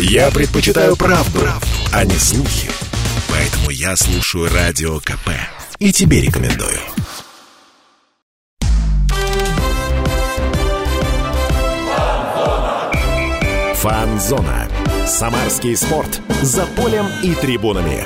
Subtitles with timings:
[0.00, 2.70] Я предпочитаю правду, правду, а не слухи.
[3.28, 5.30] Поэтому я слушаю Радио КП.
[5.80, 6.78] И тебе рекомендую.
[13.74, 14.68] Фанзона.
[15.04, 16.20] Самарский спорт.
[16.42, 18.04] За полем и трибунами.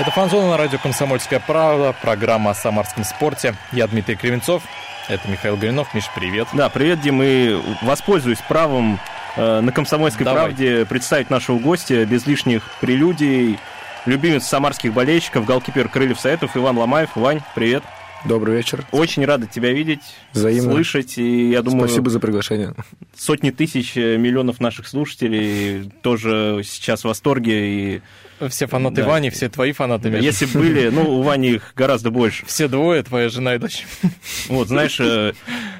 [0.00, 3.56] Это «Фанзона» на радио «Комсомольская правда», программа о самарском спорте.
[3.72, 4.62] Я Дмитрий Кривенцов,
[5.08, 5.92] это Михаил Горинов.
[5.94, 6.46] Миш, привет.
[6.52, 9.00] Да, привет, Дим, и воспользуюсь правом
[9.38, 10.44] на «Комсомольской Давай.
[10.46, 13.58] правде» представить нашего гостя без лишних прелюдий.
[14.06, 17.10] Любимец самарских болельщиков, голкипер Крыльев Советов Иван Ломаев.
[17.14, 17.82] Вань, привет.
[18.24, 18.84] Добрый вечер.
[18.90, 20.00] Очень рада тебя видеть,
[20.32, 20.72] Взаимно.
[20.72, 21.18] слышать.
[21.18, 22.74] И я думаю, Спасибо за приглашение.
[23.16, 27.94] сотни тысяч, э, миллионов наших слушателей тоже сейчас в восторге.
[27.94, 28.02] И
[28.48, 29.08] Все фанаты Да.
[29.08, 30.22] Вани, все твои фанаты, Миш.
[30.22, 32.46] если бы были, ну, у Вани их гораздо больше.
[32.46, 33.86] Все двое, твоя жена и дочь.
[34.48, 35.32] Вот, знаешь, э,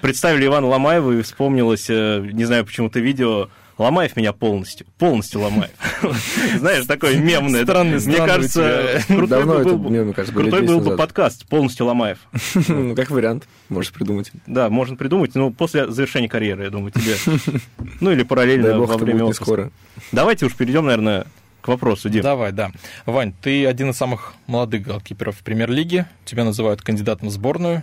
[0.03, 5.71] представили Ивана Ломаева, и вспомнилось, э, не знаю, почему-то видео, Ломаев меня полностью, полностью Ломаев.
[6.59, 7.63] Знаешь, такое мемное.
[7.63, 12.19] Странный, Мне кажется, крутой Давно бы это, был крутой был 10 бы подкаст «Полностью Ломаев».
[12.69, 14.33] Ну, как вариант, можешь придумать.
[14.49, 17.15] Да, можно придумать, но после завершения карьеры, я думаю, тебе.
[18.01, 19.45] Ну, или параллельно Дай бог, во это время будет не отпуска.
[19.45, 19.71] скоро.
[20.11, 21.27] Давайте уж перейдем, наверное,
[21.69, 22.23] к вопросу, Дим.
[22.23, 22.73] Давай, да.
[23.05, 26.09] Вань, ты один из самых молодых голкиперов в премьер-лиге.
[26.25, 27.83] Тебя называют кандидатом в сборную.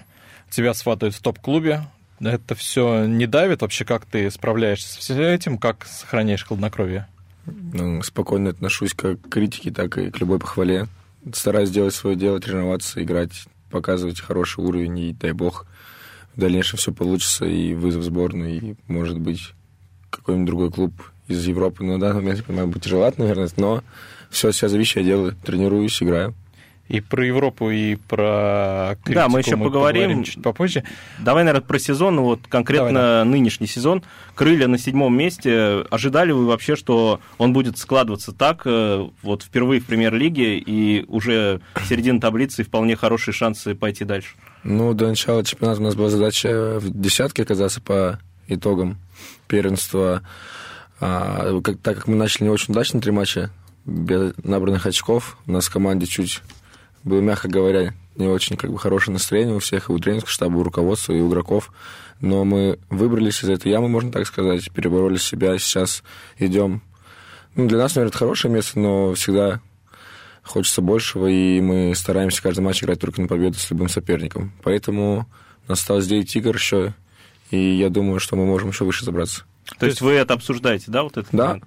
[0.50, 1.84] Тебя сватают в топ-клубе.
[2.20, 3.62] Это все не давит?
[3.62, 5.60] Вообще, как ты справляешься с всем этим?
[5.60, 7.08] Как сохраняешь хладнокровие?
[7.46, 10.88] Ну, спокойно отношусь как к критике, так и к любой похвале.
[11.32, 15.68] Стараюсь делать свое дело, тренироваться, играть, показывать хороший уровень, и дай бог,
[16.36, 19.54] в дальнейшем все получится, и вызов в сборную, и, может быть,
[20.10, 20.94] какой-нибудь другой клуб
[21.28, 21.84] из Европы.
[21.84, 23.84] Но на данный момент, я понимаю, будет тяжеловато, наверное, но
[24.30, 26.34] все себя зависит, я делаю, тренируюсь, играю.
[26.88, 30.24] И про Европу, и про критику Да, мы еще поговорим.
[30.24, 30.84] чуть попозже.
[31.18, 34.04] Давай, наверное, про сезон, вот конкретно Давай, нынешний сезон.
[34.36, 35.84] Крылья на седьмом месте.
[35.90, 41.60] Ожидали вы вообще, что он будет складываться так, э, вот впервые в премьер-лиге, и уже
[41.90, 44.36] середина таблицы, и вполне хорошие шансы пойти дальше?
[44.64, 48.98] Ну, до начала чемпионата у нас была задача в десятке оказаться по итогам
[49.48, 50.22] первенства.
[51.08, 53.52] А, как- так как мы начали не очень удачно три матча,
[53.86, 56.42] без набранных очков, у нас в команде чуть
[57.04, 60.56] было, мягко говоря, не очень как бы хорошее настроение у всех, и у тренерского штаба,
[60.56, 61.72] и у руководства, и у игроков.
[62.22, 66.02] Но мы выбрались из этой ямы, можно так сказать, перебороли себя, сейчас
[66.40, 66.82] идем.
[67.54, 69.62] Ну, для нас, наверное, это хорошее место, но всегда
[70.42, 74.54] хочется большего, и мы стараемся каждый матч играть только на победу с любым соперником.
[74.64, 75.28] Поэтому
[75.68, 76.96] у нас осталось 9 игр еще,
[77.52, 79.44] и я думаю, что мы можем еще выше забраться.
[79.80, 81.28] То есть вы это обсуждаете, да, вот это?
[81.32, 81.60] Да.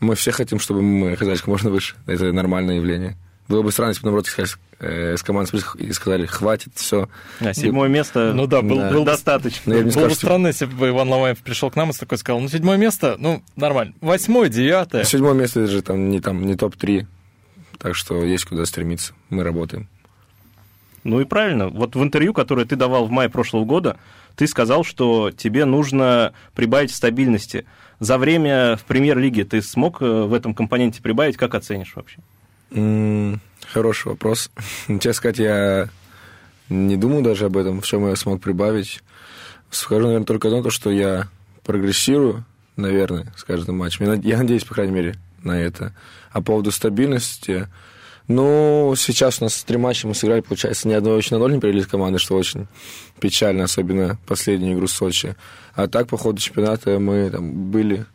[0.00, 1.96] Мы все хотим, чтобы мы оказались как можно выше.
[2.06, 3.16] Это нормальное явление.
[3.48, 7.08] Было бы странно, если бы, наоборот, сказали, э, с командой и сказали, хватит, все.
[7.40, 8.90] А, седьмое место Ну да, был, Да.
[8.90, 9.60] был достаточно.
[9.66, 11.90] Но я бы Было сказал, бы что странно, если бы Иван Ломаев пришел к нам
[11.90, 13.94] и такой сказал, ну, седьмое место, ну, нормально.
[14.00, 15.04] Восьмое, девятое.
[15.04, 17.06] седьмое место это же там не, там, не топ-3.
[17.78, 19.12] Так что есть куда стремиться.
[19.28, 19.88] Мы работаем.
[21.04, 21.68] Ну и правильно.
[21.68, 23.98] Вот в интервью, которое ты давал в мае прошлого года,
[24.36, 27.66] ты сказал, что тебе нужно прибавить стабильности.
[28.00, 31.36] За время в премьер-лиге ты смог э, в этом компоненте прибавить?
[31.36, 32.18] Как оценишь вообще?
[33.72, 34.50] Хороший вопрос.
[34.88, 35.88] Честно сказать, я
[36.68, 39.02] не думаю даже об этом, в чем я смог прибавить.
[39.70, 41.28] Скажу, наверное, только одно, то, что я
[41.64, 42.44] прогрессирую,
[42.76, 44.20] наверное, с каждым матчем.
[44.22, 45.94] Я надеюсь, по крайней мере, на это.
[46.30, 47.68] А по поводу стабильности,
[48.26, 51.60] ну, сейчас у нас три матча мы сыграли, получается, ни одной очень на ноль не
[51.60, 52.66] привели команды, что очень
[53.20, 55.36] печально, особенно последнюю игру в Сочи.
[55.74, 58.06] А так, по ходу чемпионата мы там были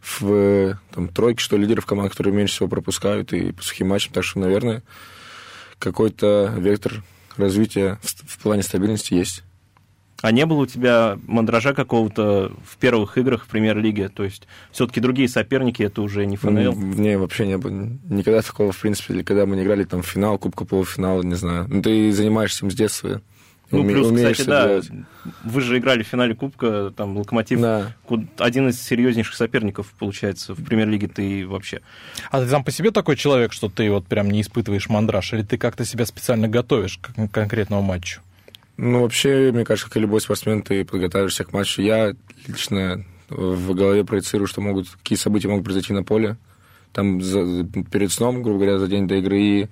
[0.00, 4.12] в там, тройке, что ли, лидеров команд, которые меньше всего пропускают, и по сухим матчам.
[4.12, 4.82] Так что, наверное,
[5.78, 7.02] какой-то вектор
[7.36, 9.42] развития в, в плане стабильности есть.
[10.20, 14.08] А не было у тебя мандража какого-то в первых играх в премьер-лиге?
[14.08, 16.74] То есть все-таки другие соперники, это уже не ФНЛ?
[16.74, 17.70] Не, вообще не было.
[18.08, 21.36] Никогда такого, в принципе, или когда мы не играли там в финал, кубка полуфинала, не
[21.36, 21.66] знаю.
[21.68, 23.22] Ну, ты занимаешься им с детства.
[23.70, 24.90] Ну, уме- плюс, умеешь кстати, да, делать.
[25.44, 27.94] вы же играли в финале Кубка, там, Локомотив, Да.
[28.38, 31.82] один из серьезнейших соперников, получается, в премьер-лиге ты вообще.
[32.30, 35.42] А ты сам по себе такой человек, что ты вот прям не испытываешь мандраж, или
[35.42, 38.22] ты как-то себя специально готовишь к конкретному матчу?
[38.78, 41.82] Ну, вообще, мне кажется, как и любой спортсмен, ты подготавливаешься к матчу.
[41.82, 42.14] Я
[42.46, 46.36] лично в голове проецирую, что могут, какие события могут произойти на поле.
[46.92, 49.68] Там за- перед сном, грубо говоря, за день до игры и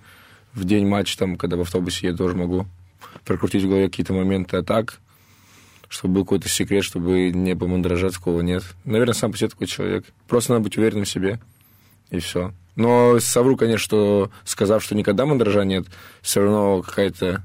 [0.54, 2.66] в день матча, там, когда в автобусе я тоже могу
[3.24, 4.56] прокрутить в голове какие-то моменты.
[4.56, 4.98] А так,
[5.88, 8.64] чтобы был какой-то секрет, чтобы не было мандража, такого нет.
[8.84, 10.04] Наверное, сам по себе такой человек.
[10.26, 11.38] Просто надо быть уверенным в себе,
[12.10, 12.52] и все.
[12.74, 15.86] Но совру, конечно, что сказав, что никогда мандража нет,
[16.22, 17.44] все равно какая-то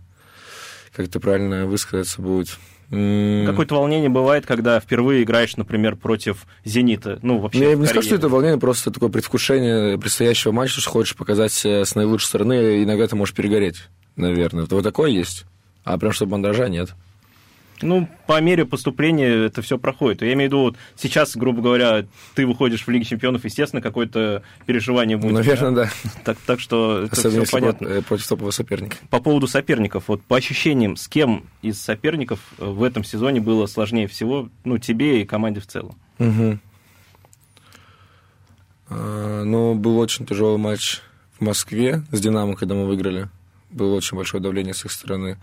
[0.95, 2.57] как это правильно высказаться будет,
[2.91, 7.19] Какое-то волнение бывает, когда впервые играешь, например, против «Зенита».
[7.21, 10.81] Ну, вообще, Ну, я в не скажу, что это волнение, просто такое предвкушение предстоящего матча,
[10.81, 14.65] что хочешь показать с наилучшей стороны, и иногда ты можешь перегореть, наверное.
[14.69, 15.45] Вот такое есть.
[15.85, 16.89] А прям чтобы мандража нет.
[17.81, 20.21] Ну, по мере поступления это все проходит.
[20.21, 22.05] Я имею в виду, вот сейчас, грубо говоря,
[22.35, 25.33] ты выходишь в Лиге Чемпионов, естественно, какое-то переживание будет.
[25.33, 25.89] Наверное, да.
[26.23, 27.87] Так, так что это Особенно все понятно.
[27.87, 28.97] э, против топового соперника.
[29.09, 33.65] По поводу соперников, вот по ощущениям, с кем из соперников э, в этом сезоне было
[33.65, 35.95] сложнее всего, ну, тебе и команде в целом?
[38.89, 41.01] А, Ну, был очень тяжелый матч
[41.39, 43.29] в Москве с «Динамо», когда мы выиграли.
[43.69, 45.37] Было очень большое давление с их стороны.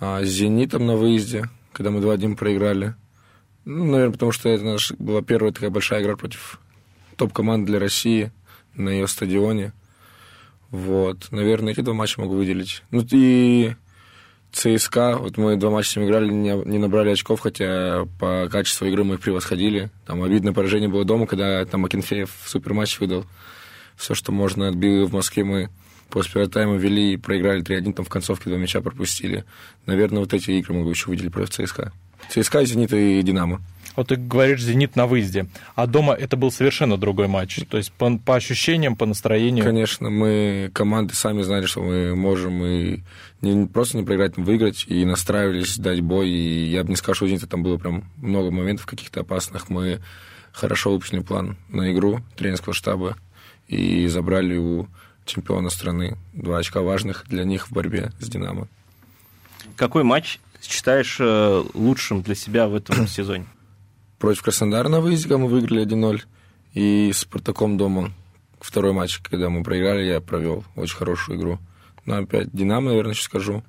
[0.00, 2.94] А с «Зенитом» на выезде, когда мы 2-1 проиграли.
[3.64, 6.60] Ну, наверное, потому что это наша была первая такая большая игра против
[7.16, 8.30] топ-команды для России
[8.74, 9.72] на ее стадионе.
[10.70, 11.28] Вот.
[11.32, 12.82] Наверное, эти два матча могу выделить.
[12.90, 13.74] Ну, и
[14.52, 18.86] ЦСКА, вот мы два матча с ними играли, не, не набрали очков, хотя по качеству
[18.86, 19.90] игры мы их превосходили.
[20.06, 23.26] Там обидное поражение было дома, когда там Акинфеев суперматч выдал.
[23.96, 25.70] Все, что можно, отбил в Москве мы
[26.10, 29.44] после первого тайма вели и проиграли 3-1, там в концовке два мяча пропустили.
[29.86, 31.92] Наверное, вот эти игры могу еще выделить против ЦСКА.
[32.30, 33.60] ЦСКА, Зенит и Динамо.
[33.98, 37.58] Вот ты говоришь «Зенит» на выезде, а дома это был совершенно другой матч.
[37.68, 39.64] То есть по, по ощущениям, по настроению.
[39.64, 43.00] Конечно, мы команды сами знали, что мы можем и
[43.40, 46.30] не, просто не проиграть, но выиграть, и настраивались дать бой.
[46.30, 49.68] И я бы не сказал, что у «Зенита» там было прям много моментов каких-то опасных.
[49.68, 50.00] Мы
[50.52, 53.16] хорошо выпустили план на игру тренерского штаба
[53.66, 54.86] и забрали у
[55.28, 58.68] чемпиона страны два очка важных для них в борьбе с «Динамо».
[59.76, 63.46] Какой матч считаешь э, лучшим для себя в этом сезоне?
[64.18, 66.22] Против Краснодара на выезде, мы выиграли 1-0,
[66.74, 68.12] и с «Спартаком» дома
[68.60, 71.58] второй матч, когда мы проиграли, я провел очень хорошую игру.
[72.04, 73.62] Ну, опять «Динамо», наверное, еще скажу.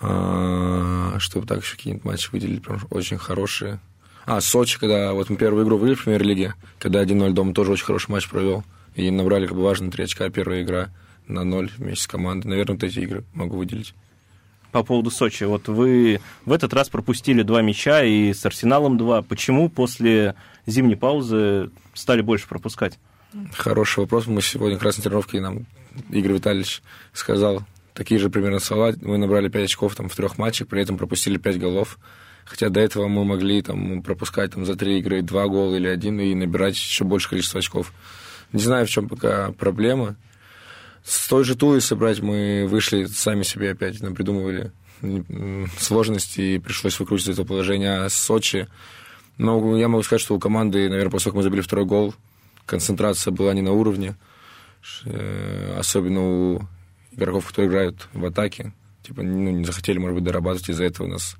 [0.00, 3.80] А, чтобы так еще какие-нибудь матчи выделить, прям очень хорошие.
[4.24, 7.84] А, Сочи, когда вот мы первую игру выиграли в премьер-лиге, когда 1-0 дома тоже очень
[7.84, 8.64] хороший матч провел.
[8.94, 10.90] И набрали как бы важные три очка, первая игра
[11.26, 12.48] на ноль вместе с командой.
[12.48, 13.94] Наверное, вот эти игры могу выделить.
[14.70, 15.44] По поводу Сочи.
[15.44, 19.22] Вот вы в этот раз пропустили два мяча и с Арсеналом два.
[19.22, 20.34] Почему после
[20.66, 22.98] зимней паузы стали больше пропускать?
[23.52, 24.26] Хороший вопрос.
[24.26, 25.66] Мы сегодня как раз на тренировке нам
[26.10, 27.62] Игорь Витальевич сказал
[27.94, 28.94] такие же примерно слова.
[29.00, 31.98] Мы набрали 5 очков там, в трех матчах, при этом пропустили 5 голов.
[32.44, 36.20] Хотя до этого мы могли там, пропускать там, за три игры два гола или один
[36.20, 37.92] и набирать еще больше количество очков.
[38.52, 40.16] Не знаю, в чем пока проблема.
[41.04, 44.72] С той же Тулой собрать мы вышли, сами себе опять придумывали
[45.78, 48.04] сложности, и пришлось выкручивать это положение.
[48.04, 48.68] А Сочи,
[49.36, 52.14] ну, я могу сказать, что у команды, наверное, после того, как мы забили второй гол,
[52.66, 54.16] концентрация была не на уровне,
[55.04, 56.62] э, особенно у
[57.12, 58.72] игроков, которые играют в атаке.
[59.02, 61.36] Типа, ну, не захотели, может быть, дорабатывать, из-за этого нас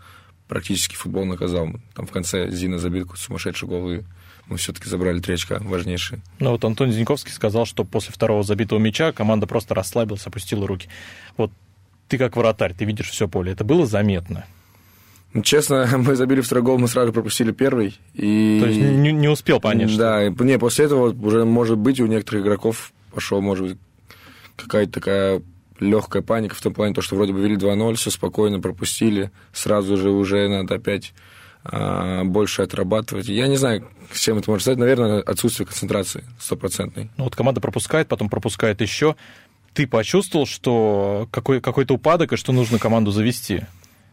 [0.49, 1.69] практически футбол наказал.
[1.95, 4.01] Там в конце Зина забил какой-то сумасшедший гол, и
[4.47, 6.21] мы все-таки забрали три очка важнейшие.
[6.39, 10.89] Ну вот Антон Зиньковский сказал, что после второго забитого мяча команда просто расслабилась, опустила руки.
[11.37, 11.51] Вот
[12.09, 13.53] ты как вратарь, ты видишь все поле.
[13.53, 14.45] Это было заметно.
[15.33, 17.99] Ну, честно, мы забили второй гол, мы сразу пропустили первый.
[18.15, 18.59] И...
[18.61, 19.99] То есть не, не успел понять, что...
[19.99, 23.79] Да, и, не, после этого уже, может быть, у некоторых игроков пошел, может быть,
[24.57, 25.43] какая-то такая
[25.81, 29.97] легкая паника в том плане, то, что вроде бы вели 2-0, все спокойно пропустили, сразу
[29.97, 31.13] же уже надо опять
[31.65, 33.29] больше отрабатывать.
[33.29, 34.79] Я не знаю, с чем это может стать.
[34.79, 37.11] Наверное, отсутствие концентрации стопроцентной.
[37.17, 39.17] Ну вот команда пропускает, потом пропускает еще.
[39.73, 43.63] Ты почувствовал, что какой, какой-то упадок и что нужно команду завести?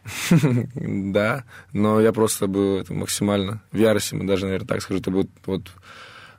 [0.74, 5.00] Да, но я просто был это, максимально в ярости, даже, наверное, так скажу.
[5.00, 5.70] Это был вот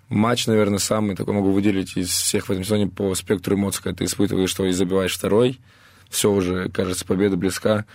[0.09, 3.97] матч, наверное, самый такой могу выделить из всех в этом сезоне по спектру эмоций, когда
[3.97, 5.59] ты испытываешь, что и забиваешь второй,
[6.09, 7.85] все уже, кажется, победа близка,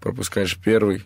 [0.00, 1.04] пропускаешь первый,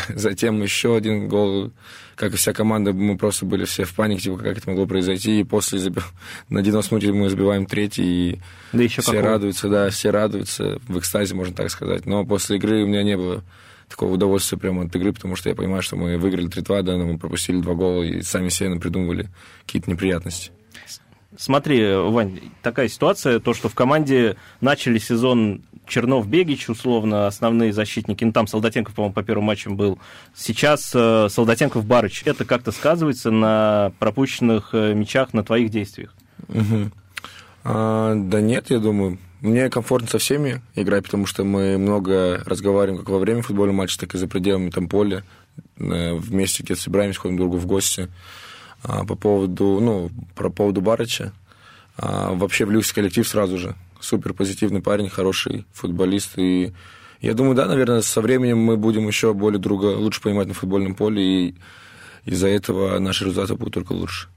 [0.08, 1.70] затем еще один гол.
[2.14, 5.40] Как и вся команда, мы просто были все в панике, типа, как это могло произойти.
[5.40, 6.02] И после заби-
[6.48, 8.40] на 90 минуте мы забиваем третий, и
[8.72, 12.06] Да еще все радуются, да, все радуются, в экстазе, можно так сказать.
[12.06, 13.42] Но после игры у меня не было
[13.88, 17.04] такого удовольствия прямо от игры, потому что я понимаю, что мы выиграли 3-2, да, но
[17.06, 19.28] мы пропустили два гола и сами себе напридумывали
[19.66, 20.50] какие-то неприятности.
[21.36, 28.24] Смотри, Вань, такая ситуация, то, что в команде начали сезон Чернов, Бегич, условно, основные защитники,
[28.24, 29.98] ну, там Солдатенков, по-моему, по первым матчам был,
[30.34, 32.22] сейчас э, Солдатенков, Барыч.
[32.26, 36.14] Это как-то сказывается на пропущенных э, мячах, на твоих действиях?
[36.48, 36.92] Мгм.
[37.64, 39.18] А, да нет, я думаю.
[39.40, 43.98] Мне комфортно со всеми играть, потому что мы много разговариваем как во время футбольного матча,
[43.98, 45.24] так и за пределами там поля.
[45.78, 48.08] Э, Вместе где-то собираемся, ходим друг другу в гости.
[48.82, 51.32] А, по поводу, ну, про поводу Барыча.
[51.96, 53.74] А, вообще влюбился в коллектив сразу же.
[54.00, 56.38] Супер позитивный парень, хороший футболист.
[56.38, 56.72] И
[57.20, 60.94] Я думаю, да, наверное, со временем мы будем еще более друга лучше понимать на футбольном
[60.94, 61.54] поле, и
[62.24, 64.28] из-за этого наши результаты будут только лучше.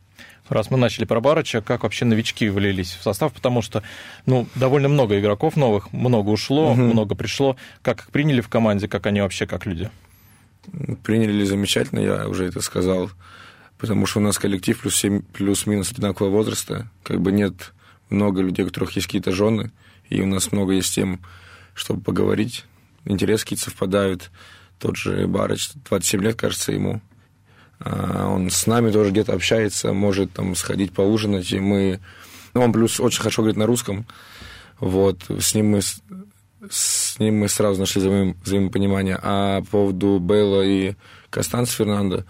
[0.47, 3.33] Раз мы начали про Барыча, как вообще новички влились в состав?
[3.33, 3.81] Потому что,
[4.27, 6.81] ну, довольно много игроков новых, много ушло, угу.
[6.81, 7.55] много пришло.
[7.81, 9.89] Как их приняли в команде, как они вообще, как люди?
[11.03, 13.09] Приняли замечательно, я уже это сказал.
[13.77, 15.03] Потому что у нас коллектив плюс
[15.33, 16.89] плюс-минус одинакового возраста.
[17.03, 17.73] Как бы нет
[18.09, 19.71] много людей, у которых есть какие-то жены,
[20.09, 21.21] и у нас много есть тем,
[21.73, 22.65] чтобы поговорить.
[23.03, 24.31] Интересы какие-то совпадают.
[24.79, 27.01] Тот же Барыч, 27 лет, кажется, ему.
[27.79, 31.99] А, он с нами тоже где-то общается, может там сходить поужинать, и мы...
[32.53, 34.05] Ну, он плюс очень хорошо говорит на русском.
[34.79, 35.81] Вот, с ним мы,
[36.69, 39.19] с ним мы сразу нашли взаим, взаимопонимание.
[39.21, 40.95] А по поводу Бейла и
[41.29, 42.23] Костанца Фернандо,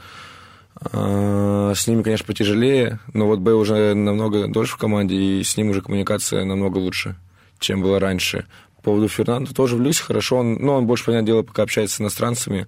[0.82, 5.70] с ними, конечно, потяжелее, но вот Бейл уже намного дольше в команде, и с ним
[5.70, 7.16] уже коммуникация намного лучше,
[7.60, 8.46] чем было раньше.
[8.78, 12.02] По поводу Фернандо тоже влюсь хорошо, он, ну, он больше, понятное дело, пока общается с
[12.02, 12.68] иностранцами,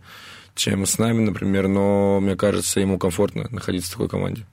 [0.55, 4.45] чем с нами, например, но мне кажется, ему комфортно находиться в такой команде.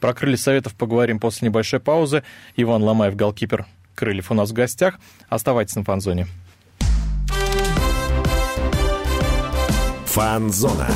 [0.00, 2.22] Про крылья советов поговорим после небольшой паузы.
[2.56, 4.94] Иван Ломаев, голкипер Крыльев у нас в гостях.
[5.28, 6.28] Оставайтесь на фанзоне.
[10.06, 10.88] Фанзона.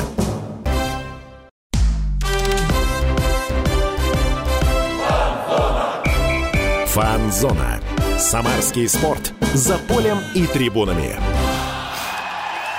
[6.93, 7.79] Фанзона.
[8.19, 9.33] Самарский спорт.
[9.55, 11.15] За полем и трибунами.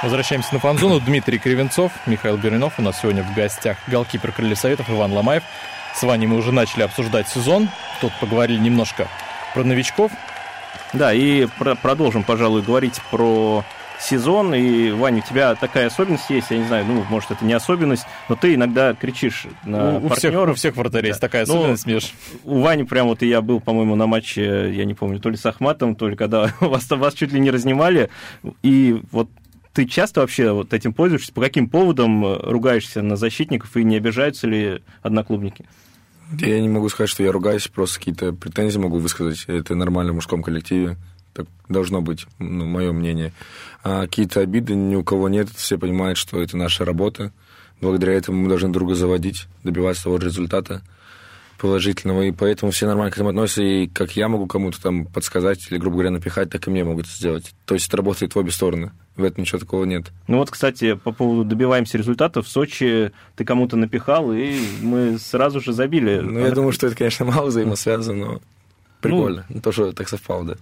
[0.04, 1.00] Возвращаемся на фанзону.
[1.00, 2.74] Дмитрий Кривенцов, Михаил Беринов.
[2.78, 5.42] У нас сегодня в гостях голкипер Крылья Советов Иван Ломаев.
[5.96, 7.68] С вами мы уже начали обсуждать сезон.
[8.00, 9.08] Тут поговорили немножко
[9.52, 10.12] про новичков.
[10.92, 13.64] Да, и про продолжим, пожалуй, говорить про
[14.04, 14.54] сезон.
[14.54, 18.04] И, Ваня, у тебя такая особенность есть, я не знаю, ну, может, это не особенность,
[18.28, 20.12] но ты иногда кричишь на у, партнеров.
[20.12, 21.08] У всех, у всех вратарей да.
[21.08, 22.14] есть такая ну, особенность, ну, Миш.
[22.44, 25.36] У Вани прям вот и я был, по-моему, на матче, я не помню, то ли
[25.36, 28.10] с Ахматом, то ли когда вас, вас чуть ли не разнимали,
[28.62, 29.28] и вот
[29.72, 31.32] ты часто вообще вот этим пользуешься?
[31.32, 35.66] По каким поводам э, ругаешься на защитников и не обижаются ли одноклубники?
[36.40, 39.44] Я не могу сказать, что я ругаюсь, просто какие-то претензии могу высказать.
[39.46, 40.96] Это нормально в мужском коллективе.
[41.34, 43.32] Так должно быть, ну, мое мнение.
[43.82, 45.50] А какие-то обиды ни у кого нет.
[45.50, 47.32] Все понимают, что это наша работа.
[47.80, 50.82] Благодаря этому мы должны друга заводить, добиваться того же результата
[51.58, 55.66] положительного, и поэтому все нормально к этому относятся, и как я могу кому-то там подсказать
[55.70, 57.54] или, грубо говоря, напихать, так и мне могут это сделать.
[57.64, 58.92] То есть это работает в обе стороны.
[59.16, 60.06] В этом ничего такого нет.
[60.26, 65.60] Ну вот, кстати, по поводу добиваемся результатов, в Сочи ты кому-то напихал, и мы сразу
[65.60, 66.18] же забили.
[66.18, 68.40] Ну, я думаю, что это, конечно, мало взаимосвязано, но
[69.00, 69.46] прикольно.
[69.48, 70.54] Ну, то, что так совпало, да.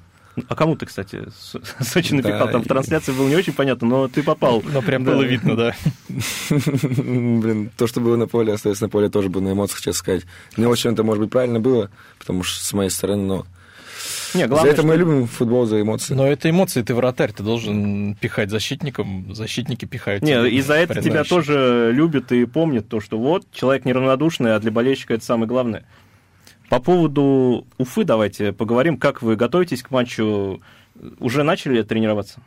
[0.48, 1.24] А кому ты, кстати,
[1.80, 2.46] Сочи напихал?
[2.46, 4.62] Да, Там в трансляции было не очень понятно, но ты попал.
[4.62, 5.74] Но прям было видно, да.
[6.50, 10.24] Блин, то, что было на поле, остается на поле, тоже было на эмоциях, честно сказать.
[10.56, 13.46] Не очень это, может быть, правильно было, потому что с моей стороны, но...
[14.34, 14.88] Не, главное, за это что...
[14.88, 16.14] мы любим футбол, за эмоции.
[16.14, 20.22] Но это эмоции, ты вратарь, ты должен пихать защитникам, защитники пихают.
[20.22, 24.58] Не, и за это тебя тоже любят и помнят, то, что вот, человек неравнодушный, а
[24.58, 25.84] для болельщика это самое главное.
[26.72, 28.96] По поводу Уфы давайте поговорим.
[28.96, 30.62] Как вы готовитесь к матчу?
[31.18, 32.40] Уже начали тренироваться?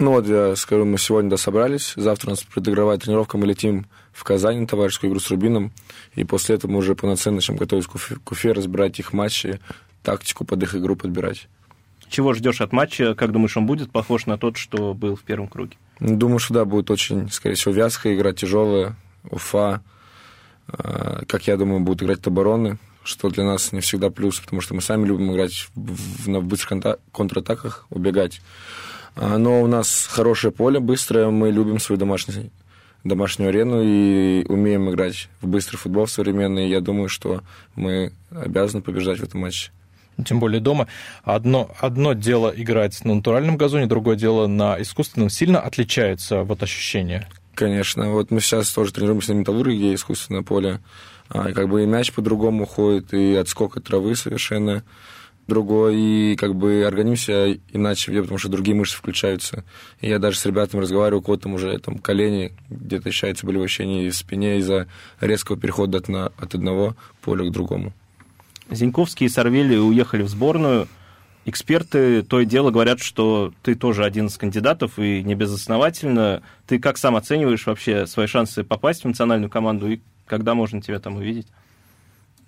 [0.00, 1.92] Ну вот, я скажу, мы сегодня да, собрались.
[1.94, 3.38] Завтра у нас предыгровая тренировка.
[3.38, 5.70] Мы летим в Казань на товарищескую игру с Рубином.
[6.16, 9.60] И после этого мы уже полноценно начнем готовить к Уфе, к Уфе, разбирать их матчи,
[10.02, 11.46] тактику под их игру подбирать.
[12.08, 13.14] Чего ждешь от матча?
[13.14, 15.76] Как думаешь, он будет похож на тот, что был в первом круге?
[16.00, 18.96] Думаю, что да, будет очень, скорее всего, вязкая игра, тяжелая.
[19.30, 19.84] Уфа,
[20.66, 24.74] э, как я думаю, будут играть обороны что для нас не всегда плюс, потому что
[24.74, 28.40] мы сами любим играть в, на быстрых контратаках, убегать.
[29.16, 32.50] А, но у нас хорошее поле, быстрое, мы любим свою домашнюю,
[33.04, 36.68] домашнюю арену и умеем играть в быстрый футбол современный.
[36.68, 37.42] Я думаю, что
[37.74, 39.70] мы обязаны побеждать в этом матче.
[40.24, 40.88] Тем более дома.
[41.24, 45.30] Одно, одно дело играть на натуральном газоне, другое дело на искусственном.
[45.30, 47.28] Сильно отличается вот ощущение?
[47.54, 48.10] Конечно.
[48.10, 50.80] Вот мы сейчас тоже тренируемся на металлургии, искусственное поле.
[51.34, 54.84] А, как бы и мяч по-другому ходит, и отскок от травы совершенно
[55.48, 59.64] другой, и как бы организм себя иначе ведет, потому что другие мышцы включаются.
[60.00, 63.64] И я даже с ребятами разговариваю, у кого-то там уже там колени, где-то ощущаются болевые
[63.64, 64.88] ощущения в спине из-за
[65.20, 67.94] резкого перехода от, на, от одного поля к другому.
[68.70, 70.86] Зиньковский и Сорвели уехали в сборную.
[71.44, 76.42] Эксперты то и дело говорят, что ты тоже один из кандидатов, и не безосновательно.
[76.66, 80.00] Ты как сам оцениваешь вообще свои шансы попасть в национальную команду, и
[80.32, 81.46] когда можно тебя там увидеть?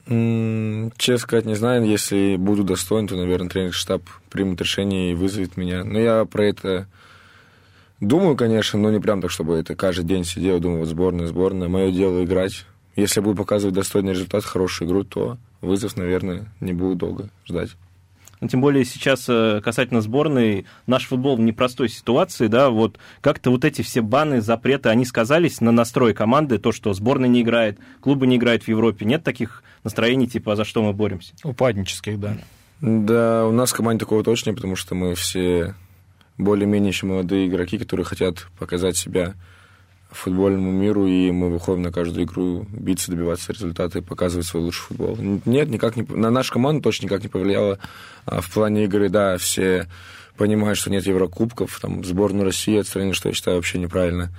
[0.06, 1.84] Честно сказать, не знаю.
[1.84, 4.00] Если буду достоин, то, наверное, тренер штаб
[4.30, 5.84] примет решение и вызовет меня.
[5.84, 6.86] Но я про это
[8.00, 11.68] думаю, конечно, но не прям так, чтобы это каждый день сидел, думал, вот сборная, сборная.
[11.68, 12.64] Мое дело играть.
[12.96, 17.76] Если буду показывать достойный результат, хорошую игру, то вызов, наверное, не буду долго ждать.
[18.44, 23.48] Но тем более сейчас э, касательно сборной, наш футбол в непростой ситуации, да, вот как-то
[23.48, 27.78] вот эти все баны, запреты, они сказались на настрой команды, то, что сборная не играет,
[28.02, 31.32] клубы не играют в Европе, нет таких настроений, типа, за что мы боремся?
[31.42, 32.36] Упаднических, да.
[32.82, 35.74] Да, у нас в команде такого точно, потому что мы все
[36.36, 39.32] более-менее еще молодые игроки, которые хотят показать себя
[40.16, 44.82] футбольному миру, и мы выходим на каждую игру биться, добиваться результата и показывать свой лучший
[44.82, 45.16] футбол.
[45.44, 46.02] Нет, никак не...
[46.02, 47.78] На нашу команду точно никак не повлияло.
[48.24, 49.88] А в плане игры, да, все
[50.36, 54.30] понимают, что нет Еврокубков, там, сборную России отстранили, что я считаю вообще неправильно.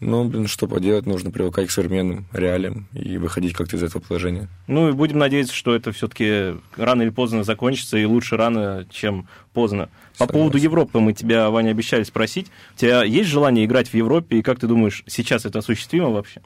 [0.00, 4.48] Но, блин, что поделать, нужно привыкать к современным реалиям и выходить как-то из этого положения.
[4.66, 9.28] Ну и будем надеяться, что это все-таки рано или поздно закончится, и лучше рано, чем
[9.52, 9.90] поздно.
[10.12, 10.32] По Согласен.
[10.32, 12.46] поводу Европы мы тебя, Ваня, обещали спросить.
[12.76, 16.40] У тебя есть желание играть в Европе, и как ты думаешь, сейчас это осуществимо вообще?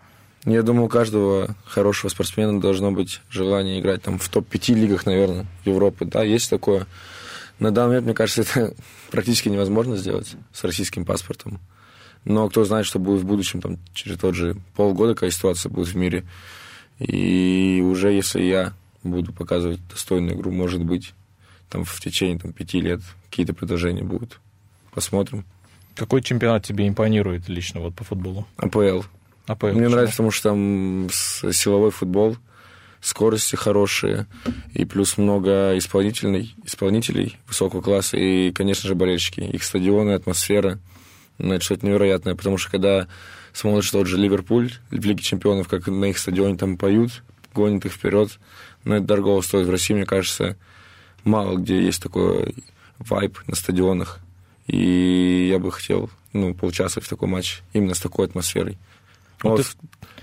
[0.45, 5.47] Я думаю, у каждого хорошего спортсмена должно быть желание играть там в топ-5 лигах, наверное,
[5.65, 6.05] Европы.
[6.05, 6.87] Да, есть такое.
[7.61, 8.75] На данный момент, мне кажется, это
[9.13, 11.61] практически невозможно сделать с российским паспортом.
[12.25, 15.89] Но кто знает, что будет в будущем, там, через тот же полгода, какая ситуация будет
[15.89, 16.25] в мире.
[16.99, 21.13] И уже если я буду показывать достойную игру, может быть,
[21.69, 24.41] там в течение там, пяти лет какие-то предложения будут.
[24.93, 25.45] Посмотрим.
[25.95, 28.47] Какой чемпионат тебе импонирует лично вот по футболу?
[28.57, 29.03] АПЛ.
[29.47, 29.67] АПЛ.
[29.67, 32.39] Мне нравится, потому что там силовой футбол,
[33.01, 34.27] скорости хорошие,
[34.73, 39.41] и плюс много исполнительный, исполнителей высокого класса, и, конечно же, болельщики.
[39.41, 40.79] Их стадионы, атмосфера–
[41.39, 43.09] это что-то невероятное, потому что когда
[43.53, 47.23] смотришь тот же Ливерпуль в Лиге Чемпионов, как на их стадионе там поют,
[47.55, 48.39] гонят их вперед,
[48.85, 49.67] но это дорого стоит.
[49.67, 50.57] В России, мне кажется,
[51.25, 52.55] мало где есть такой
[52.99, 54.21] вайб на стадионах.
[54.67, 58.79] И я бы хотел ну, поучаствовать в такой матч именно с такой атмосферой.
[59.43, 59.77] Вот, вот в,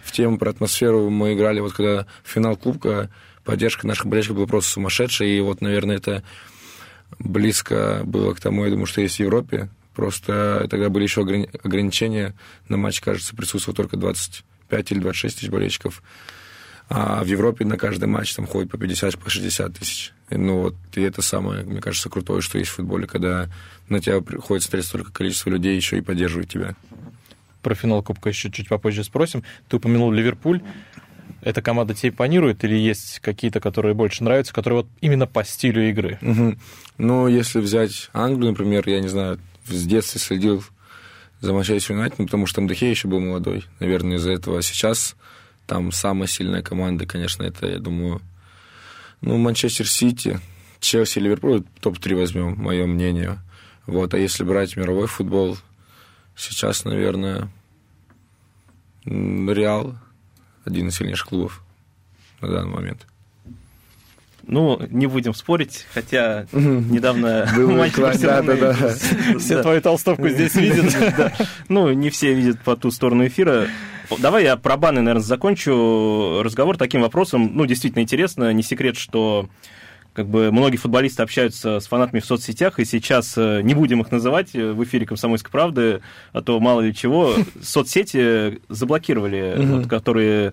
[0.04, 3.10] в тему про атмосферу мы играли, вот когда финал Кубка,
[3.44, 6.24] поддержка наших болельщиков была просто сумасшедшая, и вот, наверное, это
[7.20, 9.70] близко было к тому, я думаю, что есть в Европе,
[10.02, 12.34] Просто тогда были еще ограничения.
[12.68, 16.02] На матч, кажется, присутствовало только 25 или 26 тысяч болельщиков.
[16.90, 20.12] А в Европе на каждый матч там ходит по 50, по 60 тысяч.
[20.32, 23.48] Ну вот, и это самое, мне кажется, крутое, что есть в футболе, когда
[23.90, 26.76] на тебя приходит смотреть столько количества людей, еще и поддерживает тебя.
[27.62, 29.44] Про финал Кубка еще чуть попозже спросим.
[29.68, 30.62] Ты упомянул Ливерпуль.
[31.44, 35.88] Эта команда тебе импонирует или есть какие-то, которые больше нравятся, которые вот именно по стилю
[35.88, 36.18] игры?
[36.24, 36.56] Угу.
[36.98, 40.64] Ну, если взять Англию, например, я не знаю, с детства следил
[41.40, 44.60] за Манчестер Юнайтед, ну, потому что там Дехе еще был молодой, наверное, из-за этого.
[44.60, 45.16] А сейчас
[45.66, 48.22] там самая сильная команда, конечно, это, я думаю,
[49.22, 50.40] ну, Манчестер Сити,
[50.80, 53.40] Челси, Ливерпуль, топ-3 возьмем, мое мнение.
[53.86, 55.58] Вот, а если брать мировой футбол,
[56.36, 57.50] сейчас, наверное,
[59.06, 59.96] Реал
[60.64, 61.64] один из сильнейших клубов
[62.40, 63.08] на данный момент.
[64.44, 67.94] Ну, не будем спорить, хотя недавно матч
[68.58, 68.74] да.
[69.40, 71.34] Все твою толстовку здесь видят.
[71.70, 73.68] Ну, не все видят по ту сторону эфира.
[74.20, 77.52] Давай я про баны, наверное, закончу разговор таким вопросом.
[77.54, 78.52] Ну, действительно интересно.
[78.52, 79.48] Не секрет, что
[80.14, 84.12] как бы многие футболисты общаются с фанатами в соцсетях, и сейчас э, не будем их
[84.12, 86.02] называть в эфире «Комсомольской правды»,
[86.34, 87.34] а то мало ли чего.
[87.62, 90.52] Соцсети заблокировали, вот, которые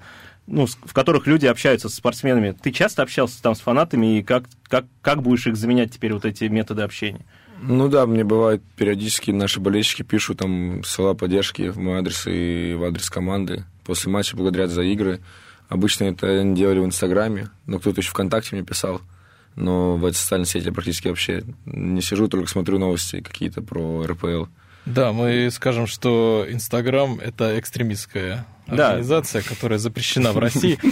[0.49, 2.57] ну, в которых люди общаются с спортсменами.
[2.61, 6.25] Ты часто общался там с фанатами, и как, как, как будешь их заменять теперь, вот
[6.25, 7.25] эти методы общения?
[7.61, 12.75] Ну да, мне бывает периодически наши болельщики пишут там слова поддержки в мой адрес и
[12.79, 13.65] в адрес команды.
[13.85, 15.21] После матча благодарят за игры.
[15.69, 19.03] Обычно это они делали в Инстаграме, но кто-то еще ВКонтакте мне писал.
[19.57, 24.07] Но в этой социальной сети я практически вообще не сижу, только смотрю новости какие-то про
[24.07, 24.45] РПЛ.
[24.89, 28.89] Да, мы скажем, что Инстаграм— это экстремистская да.
[28.89, 30.79] организация, которая запрещена в России.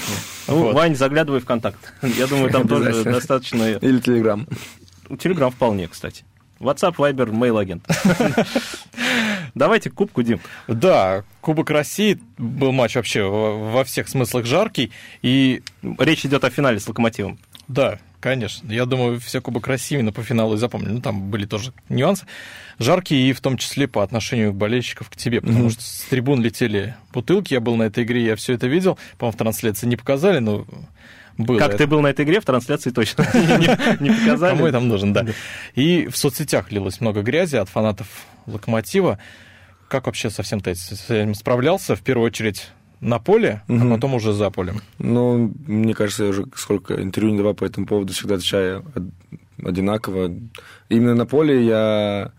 [0.48, 1.92] Ну, Вань, заглядывай в контакт.
[2.02, 3.72] Я думаю, там тоже достаточно...
[3.72, 4.46] Или Телеграм.
[5.18, 6.24] Телеграм вполне, кстати.
[6.60, 7.84] WhatsApp, Viber, Mail агент.
[9.54, 10.40] Давайте к Кубку, Дим.
[10.68, 14.92] Да, Кубок России был матч вообще во всех смыслах жаркий.
[15.22, 15.62] И
[15.98, 17.38] речь идет о финале с Локомотивом.
[17.66, 18.70] Да, конечно.
[18.70, 20.92] Я думаю, все Кубок России именно по финалу и запомнили.
[20.92, 22.26] Ну, там были тоже нюансы
[22.78, 25.72] жаркий, и в том числе по отношению болельщиков к тебе, потому mm-hmm.
[25.72, 29.34] что с трибун летели бутылки, я был на этой игре, я все это видел, по-моему,
[29.34, 30.66] в трансляции не показали, но
[31.38, 31.78] было как это.
[31.78, 33.26] ты был на этой игре, в трансляции точно
[34.00, 34.50] не показали.
[34.52, 35.26] Кому я там нужен, да.
[35.74, 38.08] И в соцсетях лилось много грязи от фанатов
[38.46, 39.18] «Локомотива».
[39.88, 41.94] Как вообще со всем этим справлялся?
[41.94, 43.86] В первую очередь на поле, угу.
[43.86, 44.80] а потом уже за полем.
[44.98, 48.84] Ну, мне кажется, я уже сколько интервью не давал по этому поводу, всегда отвечаю
[49.62, 50.32] одинаково.
[50.88, 52.32] Именно на поле я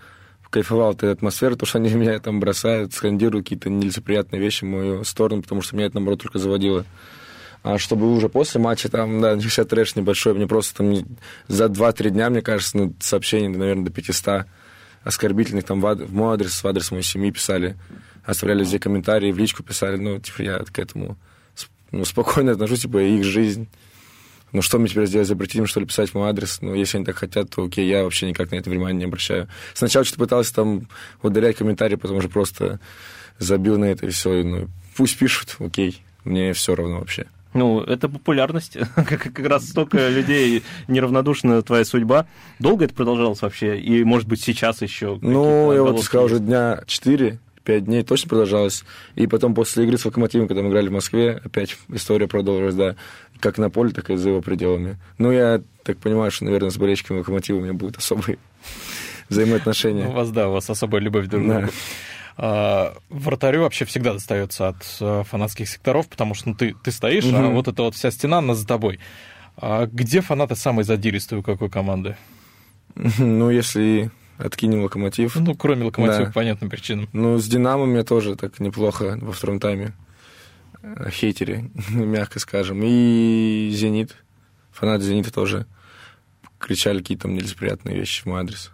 [0.49, 4.67] кайфовал от этой атмосферы, то, что они меня там бросают, скандируют какие-то нелицеприятные вещи в
[4.67, 6.85] мою сторону, потому что меня это, наоборот, только заводило.
[7.63, 10.93] А чтобы уже после матча там, да, начался трэш небольшой, мне просто там
[11.47, 14.45] за 2-3 дня, мне кажется, ну, сообщений, наверное, до 500
[15.03, 17.75] оскорбительных там в, ад- в мой адрес, в адрес моей семьи писали,
[18.27, 21.17] оставляли везде комментарии, в личку писали, ну, типа, я к этому
[21.91, 23.67] ну, спокойно отношусь, типа, их жизнь.
[24.51, 26.59] Ну, что мне теперь сделать, запретить им, что ли, писать мой адрес?
[26.61, 29.47] Ну, если они так хотят, то окей, я вообще никак на это внимание не обращаю.
[29.73, 30.87] Сначала что-то пытался там
[31.21, 32.79] удалять комментарии, потом уже просто
[33.39, 34.43] забил на это и все.
[34.43, 37.27] Ну, пусть пишут, окей, мне все равно вообще.
[37.53, 38.77] Ну, это популярность.
[38.95, 42.27] как, как раз столько людей неравнодушна твоя судьба.
[42.59, 43.79] Долго это продолжалось вообще?
[43.79, 45.17] И, может быть, сейчас еще?
[45.21, 48.85] Ну, я вот сказал, уже дня 4 5 дней точно продолжалось.
[49.15, 52.95] И потом после игры с Локомотивом, когда мы играли в Москве, опять история продолжилась, да,
[53.41, 54.97] как на поле, так и за его пределами.
[55.17, 58.37] Ну, я так понимаю, что, наверное, с болельщиками Локомотива у меня будут особые
[59.29, 60.07] взаимоотношения.
[60.07, 61.67] У вас, да, у вас особая любовь друг к другу.
[62.37, 67.25] А, Вратарю вообще всегда достается от а, фанатских секторов, потому что ну, ты, ты стоишь,
[67.25, 67.53] а Мгм.
[67.53, 68.99] вот эта вот вся стена, она за тобой.
[69.57, 72.15] А где фанаты самые задиристые у какой команды?
[73.19, 76.25] Ну, если откинем Локомотив, Ну, кроме локомотива, Да.
[76.27, 77.09] по понятным причинам.
[77.13, 79.93] Ну, с Динамо мне тоже так неплохо во втором тайме.
[80.81, 82.81] Э, Хейтеры, мягко скажем.
[82.83, 84.15] И Зенит.
[84.71, 85.65] Фанаты Зенита тоже
[86.59, 88.71] кричали какие-то нелицеприятные вещи в мой адрес.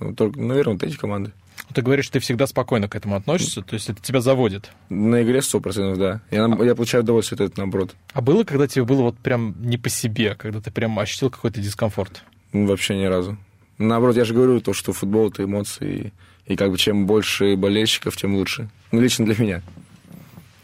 [0.00, 1.32] Ну, только, наверное, вот эти команды.
[1.74, 4.70] Ты говоришь, ты всегда спокойно к этому относишься, то есть это тебя заводит.
[4.88, 6.20] На игре 100%, да.
[6.30, 7.94] Я, нам- я получаю удовольствие от этого, наоборот.
[8.14, 11.60] А было, когда тебе было вот прям не по себе, когда ты прям ощутил какой-то
[11.60, 12.22] дискомфорт?
[12.52, 13.36] Ну, Вообще ни разу.
[13.78, 16.12] Наоборот, я же говорю то, что футбол— это эмоции.
[16.46, 18.68] И, как бы чем больше болельщиков, тем лучше.
[18.90, 19.62] Ну, лично для меня.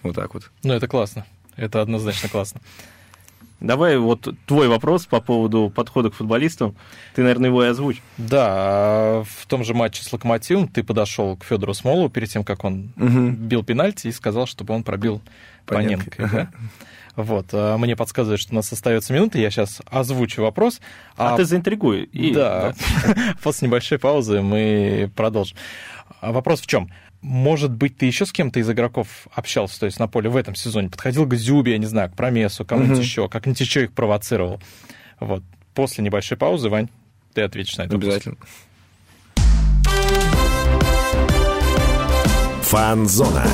[0.03, 0.51] Вот так вот.
[0.63, 1.25] Ну, это классно.
[1.57, 2.61] Это однозначно классно.
[3.61, 6.75] Давай вот твой вопрос по поводу подхода к футболистам.
[7.15, 8.03] Ты, наверное, его и озвучь.
[8.19, 12.45] Да, а в том же матче с Локомотивом ты подошел к Федору Смолову перед тем,
[12.45, 13.35] как он Мгм.
[13.35, 15.23] бил пенальти и сказал, чтобы он пробил
[15.67, 16.13] Паненкой.
[16.17, 16.41] Паненкой.
[16.45, 16.51] да?
[17.17, 20.81] Вот, а мне подсказывает, что у нас остается минута, я сейчас озвучу вопрос.
[21.17, 22.03] А, ты заинтригуй.
[22.05, 22.75] И- Да,
[23.43, 25.57] после небольшой паузы мы продолжим.
[26.21, 26.91] А Вопрос в чем?
[27.23, 30.55] Может быть, ты еще с кем-то из игроков общался, то есть на поле в этом
[30.55, 30.91] сезоне?
[30.91, 34.61] Подходил к Зюбе, я не знаю, к Промесу, кому-нибудь еще, как-нибудь еще их провоцировал.
[35.21, 35.43] Вот.
[35.73, 36.89] После небольшой паузы, Вань,
[37.33, 37.95] ты ответишь на это.
[37.95, 38.37] Обязательно.
[42.63, 43.45] Фанзона.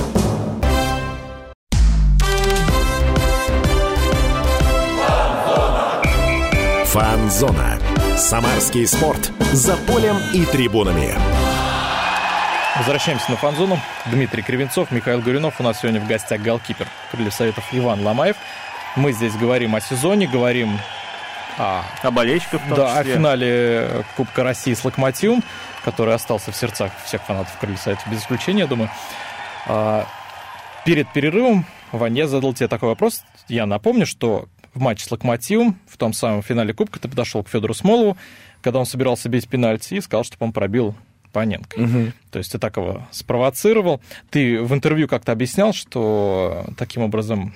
[6.93, 7.79] Фанзона.
[8.17, 9.31] Самарский спорт.
[9.53, 11.15] За полем и трибунами.
[12.79, 13.79] Возвращаемся на фан-зону.
[14.07, 15.61] Дмитрий Кривенцов, Михаил Горюнов.
[15.61, 18.35] У нас сегодня в гостях голкипер Крыльев Советов Иван Ломаев.
[18.97, 20.81] Мы здесь говорим о сезоне, говорим
[21.59, 23.15] о, болельщиков в том да, о числе.
[23.15, 25.45] финале Кубка России с Локомотивом,
[25.85, 28.91] который остался в сердцах всех фанатов Крыльев Советов, без исключения, я думаю.
[29.69, 30.09] А,
[30.85, 33.23] перед перерывом, Вань, я задал тебе такой вопрос.
[33.47, 37.49] Я напомню, что в матче с Локомотивом, в том самом финале Кубка, ты подошел к
[37.49, 38.17] Федору Смолову,
[38.63, 40.95] когда он собирался бить пенальти, и сказал, чтобы он пробил
[41.33, 41.81] Паненко.
[41.81, 42.13] Мгм.
[42.31, 44.01] То есть ты так его спровоцировал.
[44.31, 47.55] Ты в интервью как-то объяснял, что таким образом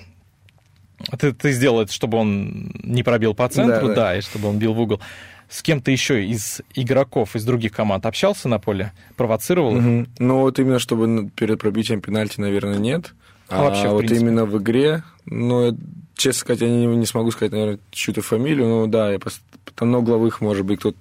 [1.19, 4.17] ты, ты сделал это, чтобы он не пробил по центру, Да, да, да.
[4.17, 5.01] и чтобы он бил в угол.
[5.49, 10.07] С кем то еще из игроков из других команд общался на поле, провоцировал их?
[10.17, 13.13] Ну, вот именно чтобы перед пробитием пенальти, наверное, нет.
[13.47, 14.21] А вообще, в вот принципе?
[14.21, 15.75] именно в игре, ну, я,
[16.15, 19.41] честно сказать, я не, не смогу сказать, наверное, чью-то фамилию, но да, я пос-
[19.75, 20.97] там на угловых, может быть, кто-то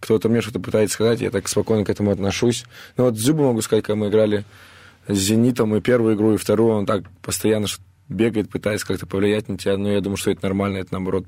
[0.00, 2.64] кто-то мне что-то пытается сказать, я так спокойно к этому отношусь.
[2.96, 4.44] Ну, вот Зюбу могу сказать, когда мы играли
[5.06, 7.66] с «Зенитом» и первую игру, и вторую, он так постоянно
[8.08, 11.26] бегает, пытается как-то повлиять на тебя, но я думаю, что это нормально, это, наоборот,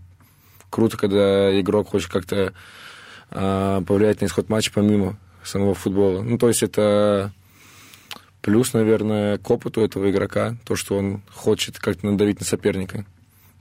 [0.70, 2.54] круто, когда игрок хочет как-то
[3.30, 6.22] а, повлиять на исход матча помимо самого футбола.
[6.22, 7.32] Ну, то есть это
[8.42, 13.04] плюс, наверное, к опыту этого игрока, то, что он хочет как-то надавить на соперника.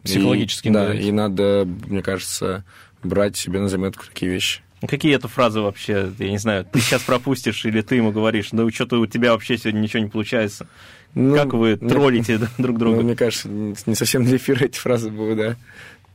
[0.03, 1.05] Психологически и, Да, надавить.
[1.05, 2.63] и надо, мне кажется,
[3.03, 4.61] брать себе на заметку такие вещи.
[4.87, 6.11] Какие это фразы вообще?
[6.17, 9.57] Я не знаю, ты сейчас пропустишь или ты ему говоришь, ну что-то у тебя вообще
[9.57, 10.65] сегодня ничего не получается.
[11.13, 13.01] Ну, как вы мне- троллите друг Ну, друга?
[13.03, 15.55] мне кажется, не совсем для эфира эти фразы будут, да.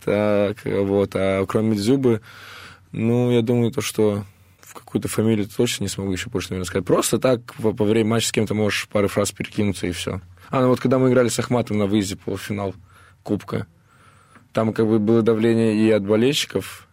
[0.04, 1.10] Так, вот.
[1.14, 2.22] А кроме Дзюбы,
[2.92, 4.24] ну, я думаю, то, что
[4.80, 6.86] какую-то фамилию точно не смогу еще больше, наверное, сказать.
[6.86, 10.20] Просто так во, во время матча с кем-то можешь пару фраз перекинуться, и все.
[10.50, 12.74] А, ну вот когда мы играли с Ахматом на выезде полуфинал
[13.22, 13.66] Кубка,
[14.52, 16.86] там как бы было давление и от болельщиков,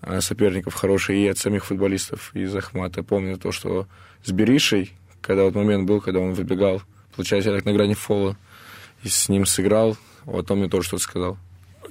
[0.00, 3.02] а, соперников хорошие, и от самих футболистов из Ахмата.
[3.02, 3.86] Помню то, что
[4.24, 6.82] с Беришей, когда вот момент был, когда он выбегал,
[7.14, 8.36] получается, я так на грани фола,
[9.02, 11.38] и с ним сыграл, вот он мне тоже что-то сказал.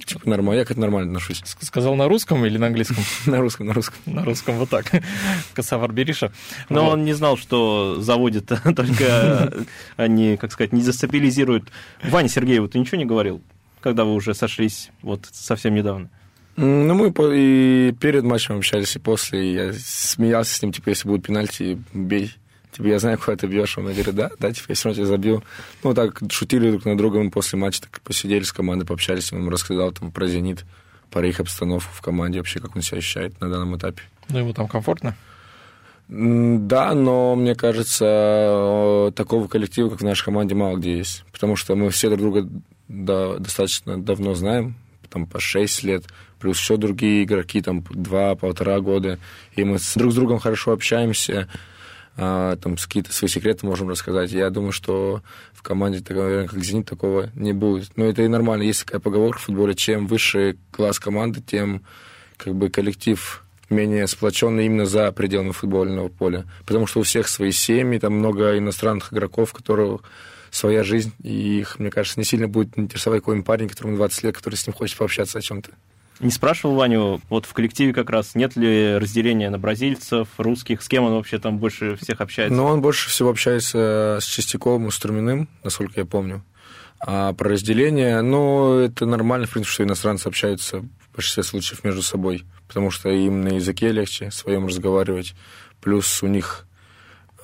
[0.04, 1.42] Типа нормально, я к этому нормально отношусь.
[1.60, 2.98] Сказал на русском или на английском?
[3.26, 3.98] На русском, на русском.
[4.06, 4.86] На русском вот так.
[5.54, 6.32] Косовар Бериша.
[6.68, 11.70] Но он не знал, что заводит только они, как сказать, не дестабилизируют.
[12.02, 13.42] Ваня Сергееву ты ничего не говорил?
[13.80, 16.10] когда вы уже сошлись вот совсем недавно?
[16.56, 19.54] Ну, мы и перед матчем общались, и после.
[19.54, 22.34] Я смеялся с ним, типа, если будет пенальти, бей.
[22.72, 23.76] Типа, я знаю, куда ты бьешь.
[23.78, 25.42] Он говорит, да, да, типа, я все равно тебя забью.
[25.82, 29.40] Ну, так, шутили друг на друга, мы после матча так посидели с командой, пообщались, он
[29.40, 30.64] ему рассказал там про «Зенит»,
[31.10, 34.02] про их обстановку в команде, вообще, как он себя ощущает на данном этапе.
[34.28, 35.16] Ну, ему там комфортно?
[36.08, 41.24] Да, но мне кажется, такого коллектива, как в нашей команде, мало где есть.
[41.32, 42.48] Потому что мы все друг друга
[42.88, 44.74] да, достаточно давно знаем,
[45.08, 46.04] там по 6 лет,
[46.40, 49.18] плюс еще другие игроки, там два-полтора года.
[49.54, 51.48] И мы с- друг с другом хорошо общаемся,
[52.20, 54.30] там с- какие-то свои секреты можем рассказать.
[54.32, 57.96] Я думаю, что в команде, наверное, как «Зенит», такого не будет.
[57.96, 58.62] Но это и нормально.
[58.62, 61.82] Есть такая поговорка в футболе, чем выше класс команды, тем
[62.36, 66.44] как бы коллектив менее сплоченный именно за пределами футбольного поля.
[66.66, 70.02] Потому что у всех свои семьи, там много иностранных игроков, которых
[70.50, 74.36] своя жизнь, и их, мне кажется, не сильно будет интересовать какой-нибудь парень, которому 20 лет,
[74.36, 75.70] который с ним хочет пообщаться о чем-то.
[76.20, 80.88] Не спрашивал Ваню, вот в коллективе как раз нет ли разделения на бразильцев, русских, с
[80.88, 82.54] кем он вообще там больше всех общается?
[82.54, 86.44] Но он больше всего общается с Чистяковым и Струmiным, насколько я помню.
[87.00, 92.02] А про разделение, ну, это нормально, в принципе, что иностранцы общаются в большинстве случаев между
[92.02, 95.34] собой, потому что им на языке легче своем разговаривать.
[95.80, 96.66] Плюс у них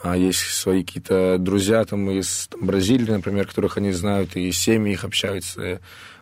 [0.03, 4.93] а, есть свои какие-то друзья там из там, Бразилии, например, которых они знают, и семьи
[4.93, 5.81] их общаются.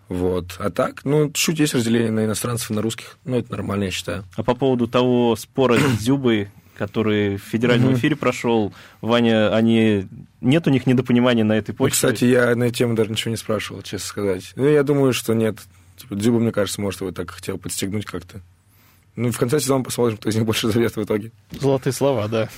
[0.09, 0.57] Вот.
[0.59, 3.19] А так, ну, чуть есть разделение на иностранцев и на русских.
[3.25, 4.25] Ну, это нормально, я считаю.
[4.37, 10.07] А по поводу того спора с Дзюбой, который в федеральном эфире прошел, Ваня, они
[10.41, 11.93] нет у них недопонимания на этой Ну, почве?
[11.95, 14.53] кстати, я на эту тему даже ничего не спрашивал, честно сказать.
[14.57, 15.59] Ну, я думаю, что нет.
[15.97, 18.41] Типа, Дзюба, мне кажется, может, его так хотел подстегнуть как-то.
[19.17, 21.31] Ну, в конце сезона посмотрим, кто из них больше забьет в итоге.
[21.53, 22.49] Золотые слова, да.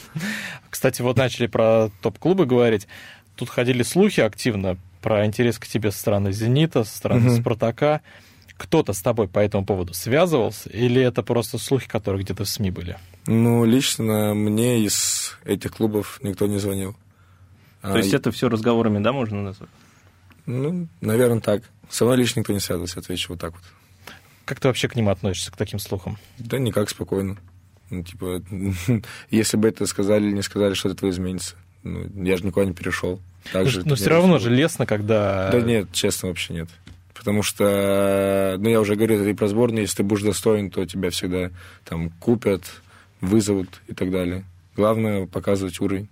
[0.70, 2.88] Кстати, вот начали про топ-клубы говорить.
[3.34, 7.40] Тут ходили слухи активно про интерес к тебе со стороны «Зенита», со стороны Мгм.
[7.40, 8.00] «Спартака».
[8.56, 10.68] Кто-то с тобой по этому поводу связывался?
[10.70, 12.96] Или это просто слухи, которые где-то в СМИ были?
[13.28, 16.96] Ну, лично мне из этих клубов никто не звонил.
[17.82, 19.70] А, То есть это все разговорами, да, можно назвать?
[20.44, 21.62] Ну, наверное, так.
[21.88, 23.62] Со мной лично никто не связывался, отвечу вот так вот.
[24.44, 26.18] Как ты вообще к ним относишься, к таким слухам?
[26.38, 27.36] Да никак, спокойно.
[27.90, 28.42] Ну, типа,
[29.30, 31.54] если бы это сказали или не сказали, что от этого изменится.
[31.84, 33.20] Ну, я же никуда не перешел.
[33.52, 35.50] Так Ну, Но не все равно же лестно, когда...
[35.50, 36.68] Да нет, честно, вообще нет.
[37.14, 40.84] Потому что, ну, я уже говорил, это и про сборную, если ты будешь достоин, то
[40.86, 41.50] тебя всегда
[41.84, 42.62] там купят,
[43.20, 44.44] вызовут и так далее.
[44.76, 46.08] Главное показывать уровень.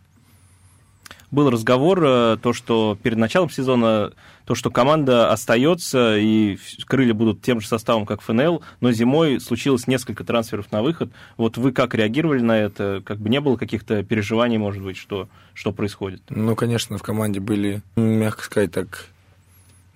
[1.31, 4.13] Был разговор, э, то, что перед началом сезона,
[4.45, 9.87] то, что команда остается и крылья будут тем же составом, как ФНЛ, но зимой случилось
[9.87, 11.11] несколько трансферов на выход.
[11.37, 13.03] Вот вы как реагировали на это?
[13.05, 16.23] Как бы не было каких-то переживаний, может быть, что, что происходит?
[16.29, 19.07] Ну, конечно, в команде были, мягко сказать так,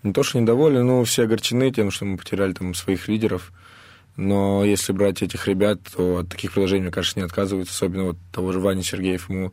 [0.03, 3.53] не то что недовольны, но все огорчены тем, что мы потеряли там своих лидеров.
[4.17, 7.75] Но если брать этих ребят, то от таких предложений, мне кажется, не отказываются.
[7.75, 9.53] Особенно вот того же Вани Сергеев, ему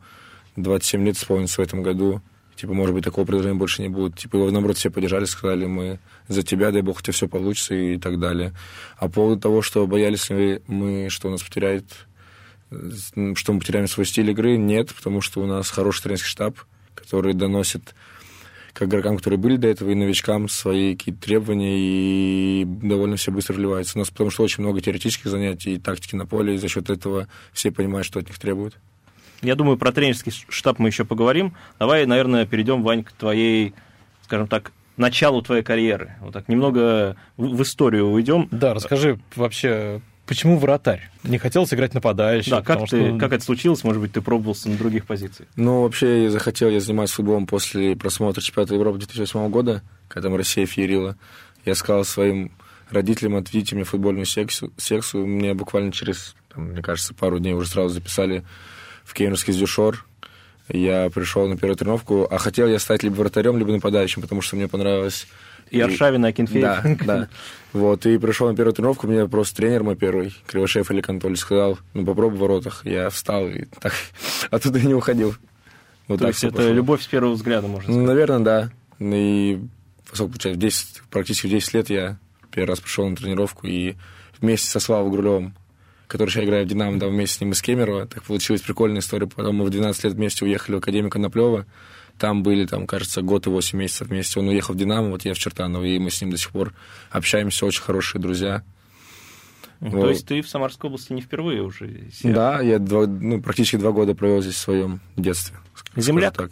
[0.56, 2.20] 27 лет исполнится в этом году.
[2.56, 4.16] Типа, может быть, такого предложения больше не будет.
[4.16, 7.74] Типа, его, наоборот, все поддержали, сказали, мы за тебя, дай бог, у тебя все получится
[7.74, 8.54] и так далее.
[8.96, 11.84] А по поводу того, что боялись ли мы, что у нас потеряет,
[12.70, 16.56] э, что мы потеряем свой стиль игры, нет, потому что у нас хороший тренерский штаб,
[16.94, 17.94] который доносит
[18.72, 23.54] как игрокам, которые были до этого, и новичкам свои какие-то требования, и довольно все быстро
[23.54, 23.98] вливается.
[23.98, 26.88] У нас потому что очень много теоретических занятий и тактики на поле, и за счет
[26.88, 28.76] этого все понимают, что от них требуют.
[29.42, 31.54] Я думаю, про тренерский штаб мы еще поговорим.
[31.78, 33.74] Давай, наверное, перейдем, Вань, к твоей,
[34.24, 36.14] скажем так, началу твоей карьеры.
[36.20, 38.48] Вот так немного в в историю уйдем.
[38.50, 41.10] Да, расскажи вообще, почему вратарь?
[41.22, 42.50] Не хотелось играть нападающим?
[42.50, 43.84] Да, как, ты, что- как это случилось?
[43.84, 45.48] Может быть, ты пробовался на других позициях?
[45.54, 50.36] Ну, вообще, я захотел я заниматься футболом после просмотра чемпионата Европы 2008 года, когда там
[50.36, 51.16] Россия феерила.
[51.66, 52.52] Я сказал своим
[52.90, 54.72] родителям, отведите мне футбольную секцию.
[54.78, 55.26] секцию.
[55.26, 58.44] Мне буквально через, там, мне кажется, пару дней уже сразу записали
[59.06, 60.04] в Кемеровский Дюшор.
[60.68, 64.56] Я пришел на первую тренировку, а хотел я стать либо вратарем, либо нападающим, потому что
[64.56, 65.26] мне понравилось...
[65.70, 66.62] И Аршавин, и Акинфеев.
[66.62, 67.28] Да, да.
[67.72, 71.78] Вот, и пришел на первую тренировку, мне просто тренер мой первый, Кривошеев Олег Анатольевич, сказал,
[71.92, 72.84] ну, попробуй в воротах.
[72.84, 73.92] Я встал и так
[74.50, 75.34] оттуда и не уходил.
[76.08, 76.72] Вот То есть это пошло.
[76.72, 78.06] любовь с первого взгляда, можно сказать.
[78.06, 78.70] Наверное, да.
[79.00, 79.60] И
[80.12, 82.18] сколько получается, в 10, практически в 10 лет я
[82.50, 83.94] первый раз пришел на тренировку и
[84.40, 85.54] вместе со Славой Грулевым,
[86.08, 88.06] который сейчас играет в «Динамо», да, вместе с ним из Кемерово.
[88.06, 89.26] Так получилась прикольная история.
[89.26, 91.66] Потом мы в 12 лет вместе уехали в Академию Коноплева.
[92.18, 94.40] Там были, там, кажется, год и 8 месяцев вместе.
[94.40, 96.72] Он уехал в «Динамо», вот я в Чертаново, и мы с ним до сих пор
[97.10, 98.62] общаемся, очень хорошие друзья.
[99.80, 100.08] То Вот.
[100.08, 102.10] есть ты в Самарской области не впервые уже?
[102.10, 105.56] себя- Да, я два, ну, практически два года провел здесь в своем детстве.
[105.96, 106.34] Земляк?
[106.34, 106.50] Так.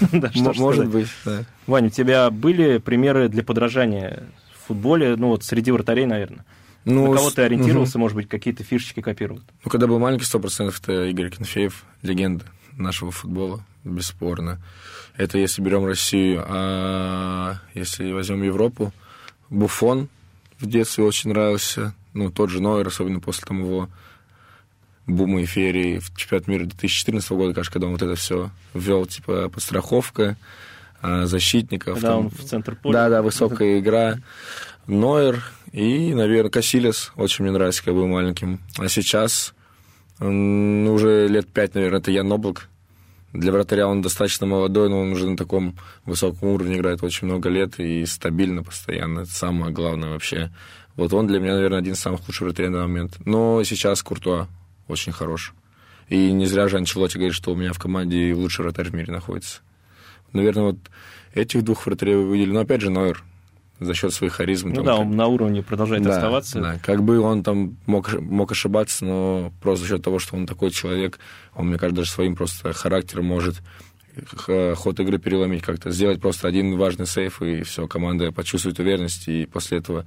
[0.12, 0.88] Да, что Может сказать.
[0.90, 1.44] быть, да.
[1.66, 4.24] Ваня, у тебя были примеры для подражания
[4.66, 6.44] футболе, ну вот среди вратарей, наверное?
[6.86, 8.00] Ну, На кого ты ориентировался, мгм.
[8.02, 9.40] может быть, какие-то фишечки копировал?
[9.64, 12.44] Ну, когда был маленький, сто процентов это Игорь Кенфеев, легенда
[12.76, 14.60] нашего футбола, бесспорно.
[15.16, 18.92] Это если берем Россию, а если возьмем Европу,
[19.50, 20.08] Буфон
[20.60, 23.88] в детстве очень нравился, ну, тот же Нойер, особенно после там его
[25.08, 29.06] бума и феерии в чемпионат мира 2014 года, кажется, когда он вот это все ввел,
[29.06, 30.36] типа, подстраховка
[31.02, 31.94] а, защитников.
[31.94, 32.92] Когда там- он в центр поля?
[32.92, 34.18] Да, да, высокая игра.
[34.86, 35.42] Нойер
[35.76, 38.60] и, наверное, Касилес очень мне нравится, когда был маленьким.
[38.78, 39.52] А сейчас
[40.18, 42.70] ну, уже лет пять, наверное, это Ян Облак.
[43.34, 47.50] Для вратаря он достаточно молодой, но он уже на таком высоком уровне играет очень много
[47.50, 49.20] лет и стабильно постоянно.
[49.20, 50.50] Это самое главное вообще.
[50.94, 53.18] Вот он для меня, наверное, один из самых лучших вратарей на момент.
[53.26, 54.48] Но сейчас Куртуа
[54.88, 55.52] очень хорош.
[56.08, 59.12] И не зря же Анчелоти говорит, что у меня в команде лучший вратарь в мире
[59.12, 59.60] находится.
[60.32, 60.78] Наверное, вот
[61.34, 62.52] этих двух вратарей вы выделили.
[62.52, 63.22] Но опять же, Нойер
[63.80, 64.70] за счет своей харизмы.
[64.70, 66.60] Ну там да, как- он на уровне продолжает да, оставаться.
[66.60, 66.78] да.
[66.82, 70.70] Как бы он там мог, мог ошибаться, но просто за счет того, что он такой
[70.70, 71.18] человек,
[71.54, 73.56] он, мне кажется, даже своим просто характером может
[74.76, 79.46] ход игры переломить как-то, сделать просто один важный сейф, и все, команда почувствует уверенность, и
[79.46, 80.06] после этого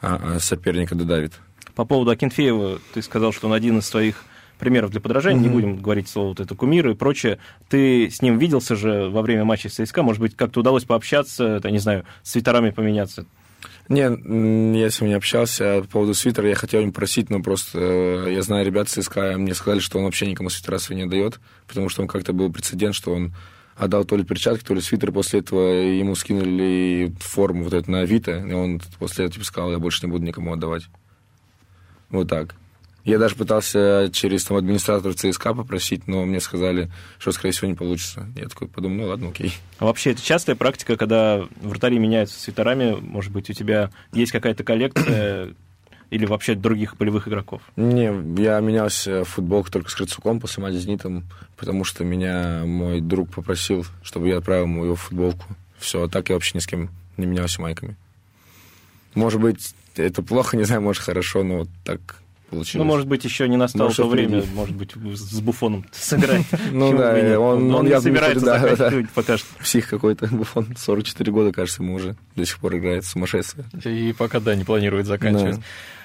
[0.00, 1.34] а, а, соперника додавит.
[1.74, 4.24] По поводу Акинфеева, ты сказал, что он один из твоих
[4.58, 5.54] примеров для подражания, не Мгм.
[5.54, 7.38] будем говорить слово вот это кумир и прочее.
[7.68, 11.44] Ты с ним виделся же во время матча с ЦСКА, может быть, как-то удалось пообщаться,
[11.56, 13.26] это, не знаю, свитерами поменяться?
[13.88, 15.76] Не, я с ним не общался.
[15.76, 18.96] А По поводу свитера я хотел им просить, но просто э, я знаю ребят с
[19.36, 21.38] мне сказали, что он вообще никому свитера свои не дает,
[21.68, 23.32] потому что он как-то был прецедент, что он
[23.76, 28.00] отдал то ли перчатки, то ли свитер, после этого ему скинули форму вот эту на
[28.00, 30.84] Авито, и он после этого типа, сказал, я больше не буду никому отдавать.
[32.10, 32.54] Вот так.
[33.06, 37.74] Я даже пытался через там, администратора ЦСКА попросить, но мне сказали, что, скорее всего, не
[37.74, 38.26] получится.
[38.34, 39.52] Я такой подумал, ну ладно, окей.
[39.78, 44.64] А вообще, это частая практика, когда вратари меняются свитерами, может быть, у тебя есть какая-то
[44.64, 45.54] коллекция
[46.10, 47.62] или вообще других полевых игроков?
[47.76, 48.06] Не,
[48.42, 53.00] я менялся в футболку только с Крыцуком после матча с Зенитом, потому что меня мой
[53.00, 55.44] друг попросил, чтобы я отправил ему его футболку.
[55.78, 57.94] Все, а так я вообще ни с кем не менялся майками.
[59.14, 62.00] Может быть, это плохо, не знаю, может, хорошо, но вот так
[62.50, 62.74] получилось.
[62.74, 66.46] Ну, может быть, еще не настало Может, то время, может быть, с Буфоном сыграть.
[66.72, 68.44] Ну да, он- не собирается
[68.76, 69.46] да, пока что.
[69.60, 73.66] Псих какой-то, Буфон, 44 года, кажется, ему уже до сих пор играет, сумасшествие.
[73.84, 75.60] И пока, да, не планирует заканчивать.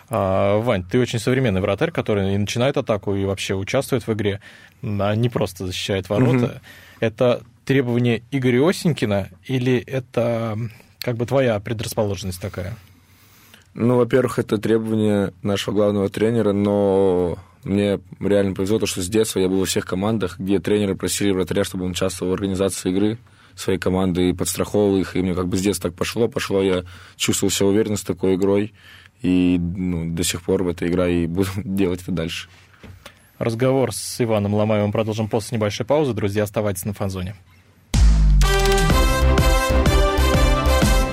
[0.09, 4.41] А, Вань, ты очень современный вратарь, который и начинает атаку, и вообще участвует в игре,
[4.83, 6.61] а не просто защищает ворота.
[6.99, 10.57] Это требование Игоря Осенькина или это
[10.99, 12.75] как бы твоя предрасположенность такая?
[13.73, 19.39] Ну, во-первых, это требование нашего главного тренера, но мне реально повезло, то, что с детства
[19.39, 23.17] я был во всех командах, где тренеры просили вратаря, чтобы он участвовал в организации игры
[23.55, 26.83] своей команды и подстраховывал их, и мне как бы с детства так пошло, пошло, я
[27.15, 28.73] чувствовал себя уверенно с такой игрой,
[29.21, 32.49] и ну, до сих пор в этой игре и буду делать это дальше.
[33.37, 36.13] Разговор с Иваном Ломаевым продолжим после небольшой паузы.
[36.13, 37.35] Друзья, оставайтесь на фанзоне.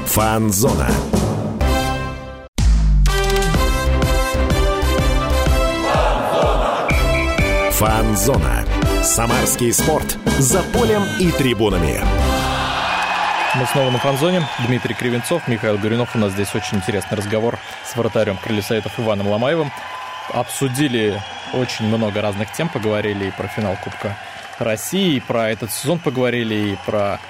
[0.06, 0.88] Фанзона.
[7.78, 8.64] Фанзона.
[9.04, 10.18] Самарский спорт.
[10.40, 12.00] За полем и трибунами.
[13.54, 14.42] Мы снова на фанзоне.
[14.66, 16.16] Дмитрий Кривенцов, Михаил Горюнов.
[16.16, 19.70] У нас здесь очень интересный разговор с вратарем Крылья Иваном Ломаевым.
[20.32, 24.16] Обсудили очень много разных тем, поговорили и про финал Кубка
[24.58, 27.20] России, и про этот сезон поговорили, и про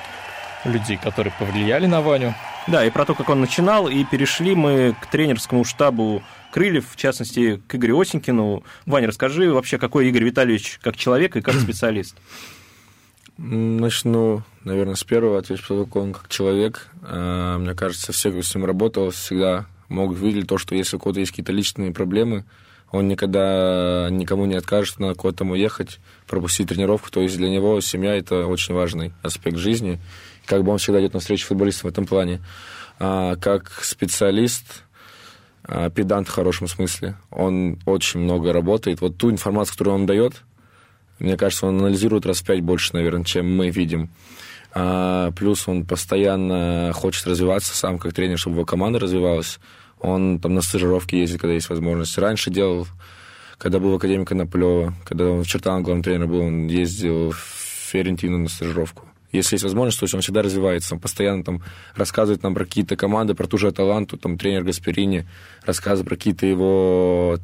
[0.65, 2.33] людей, которые повлияли на Ваню.
[2.69, 6.97] Да, и про то, как он начинал, и перешли мы к тренерскому штабу Крыльев, в
[6.97, 8.63] частности, к Игорю Осенькину.
[8.87, 12.17] Ваня, расскажи вообще, какой Игорь Витальевич как человек и как специалист.
[13.37, 16.89] Начну, наверное, с первого отвечу, поскольку он как человек.
[17.03, 20.99] А, Мне кажется, все, кто с ним работал, всегда могут видеть то, что если у
[20.99, 22.45] кого-то есть какие-то личные проблемы,
[22.91, 27.11] он никогда никому не откажет, надо куда-то там уехать, пропустить тренировку.
[27.11, 30.01] То есть для него семья– это очень важный аспект жизни.
[30.47, 32.41] Как бы он всегда идет навстречу футболистам в этом плане.
[32.99, 34.83] А как специалист,
[35.95, 39.01] педант в хорошем смысле, он очень много работает.
[39.01, 40.43] Вот ту информацию, которую он дает,
[41.19, 44.11] мне кажется, он анализирует раз в пять больше, наверное, чем мы видим.
[44.73, 49.59] А, плюс он постоянно хочет развиваться сам как тренер, чтобы его команда развивалась.
[50.01, 52.17] Он там на стажировке ездит, когда есть возможность.
[52.19, 52.87] Раньше делал,
[53.57, 57.39] когда был в Академии Коноплева, когда он в Чертаново главным тренером был, он ездил в
[57.91, 59.08] Ферентину на стажировку.
[59.31, 60.95] Если есть возможность, то есть он всегда развивается.
[60.95, 61.63] Он постоянно там
[61.95, 65.27] рассказывает нам про какие-то команды, про ту же Аталанту, там тренер Гасперини
[65.65, 67.39] рассказывает про какие-то его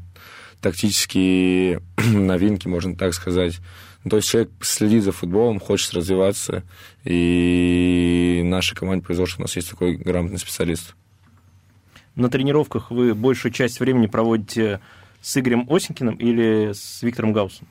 [0.60, 3.60] тактические новинки, можно так сказать.
[4.02, 6.62] Ну, То есть человек следит за футболом, хочет развиваться,
[7.04, 10.94] и нашей команде повезло, что у нас есть такой грамотный специалист.
[12.14, 14.80] на тренировках вы большую часть времени проводите
[15.20, 17.66] с Игорем Осенькиным или с Виктором Гаусом?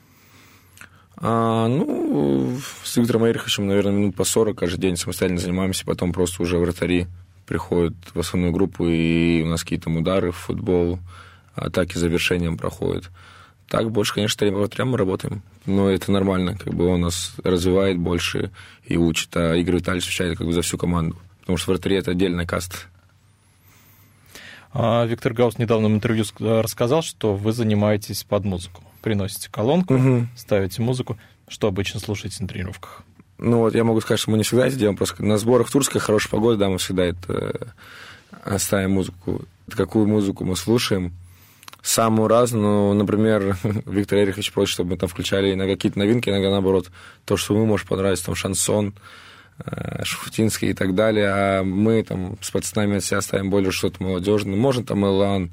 [1.16, 6.42] А, ну, с Виктором Эриховичем, наверное, минут по 40 каждый день самостоятельно занимаемся, потом просто
[6.42, 7.06] уже вратари
[7.46, 10.98] приходят в основную группу, и у нас какие-то удары в футбол,
[11.54, 13.10] атаки завершением проходят.
[13.68, 15.42] Так больше, конечно, тренером вратарям мы работаем.
[15.66, 18.50] Но это нормально, как бы он нас развивает больше
[18.84, 21.16] и учит, а Игорь Витальевич отвечает как бы за всю команду.
[21.40, 22.76] Потому что вратари– это отдельная каста.
[24.74, 28.82] Виктор Гаус в интервью рассказал, что вы занимаетесь под музыку.
[29.04, 30.26] Приносите колонку, угу.
[30.36, 31.18] ставите музыку.
[31.46, 33.02] Что обычно слушаете на тренировках?
[33.38, 36.00] Ну вот я могу сказать, что мы не всегда это делаем, просто на сборах Турской
[36.00, 37.74] хорошая погода, да, мы всегда это
[38.44, 39.42] э, ставим музыку.
[39.70, 41.12] Какую музыку мы слушаем?
[41.82, 46.90] Самую разную, например, Виктор Эрихович просит, чтобы мы там включали иногда какие-то новинки, иногда наоборот,
[47.26, 48.94] то, что ему может понравиться, там шансон,
[49.58, 54.56] Э, и так далее, а мы там с пацанами от себя ставим более что-то молодежное.
[54.56, 55.52] Можно там Элан,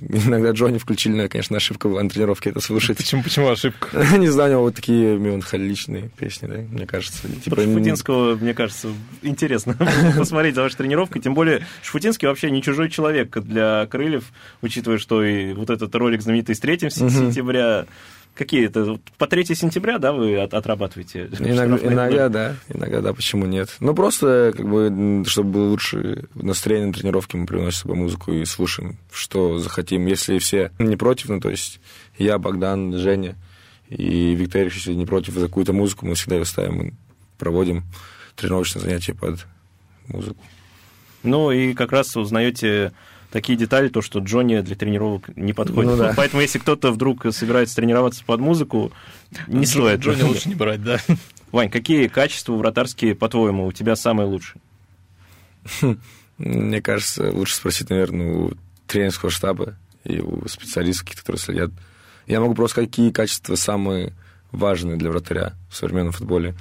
[0.00, 2.96] Иногда Джонни включили, но, конечно, ошибка была на тренировке это слушать.
[2.96, 3.88] Почему, почему ошибка?
[4.16, 7.28] Не знаю, у него вот такие меланхоличные песни, да, мне кажется.
[7.28, 8.88] Типа, Про Шафутинского, мне кажется,
[9.22, 9.76] интересно
[10.16, 11.20] посмотреть за вашей тренировкой.
[11.20, 14.24] Тем более, Шафутинский вообще не чужой человек для Крыльев,
[14.62, 17.86] учитывая, что и вот этот ролик знаменитый с 3 сентября
[18.34, 18.98] Какие это?
[19.18, 21.28] По 3 сентября, да, вы от, отрабатываете?
[21.38, 22.56] Иногда, иногда, да.
[22.68, 23.76] Иногда, да, почему нет?
[23.80, 28.32] Ну, просто, как бы, чтобы было лучше настроение на тренировке, мы приносим с собой музыку
[28.32, 30.06] и слушаем, что захотим.
[30.06, 31.80] Если все не против, ну, то есть
[32.16, 33.36] я, Богдан, Женя
[33.88, 36.92] и Виктор Ильич, если не против за какую-то музыку, мы всегда ее ставим и
[37.38, 37.82] проводим
[38.36, 39.46] тренировочные занятия под
[40.08, 40.42] музыку.
[41.22, 42.92] Ну, и как раз узнаете
[43.30, 45.92] такие детали, то, что Джонни для тренировок не подходит.
[45.92, 46.12] Ну, да.
[46.16, 48.92] Поэтому, если кто-то вдруг собирается тренироваться под музыку,
[49.46, 50.00] не Джо, стоит.
[50.00, 50.98] Джонни лучше не брать, да.
[51.52, 54.60] Вань, какие качества вратарские, по-твоему, у тебя самые лучшие?
[56.38, 58.52] Мне кажется, лучше спросить, наверное, у
[58.86, 59.74] тренерского штаба
[60.04, 61.70] и у специалистов, которые следят.
[62.26, 64.14] Я могу просто сказать, какие качества самые
[64.52, 66.54] важные для вратаря в современном футболе.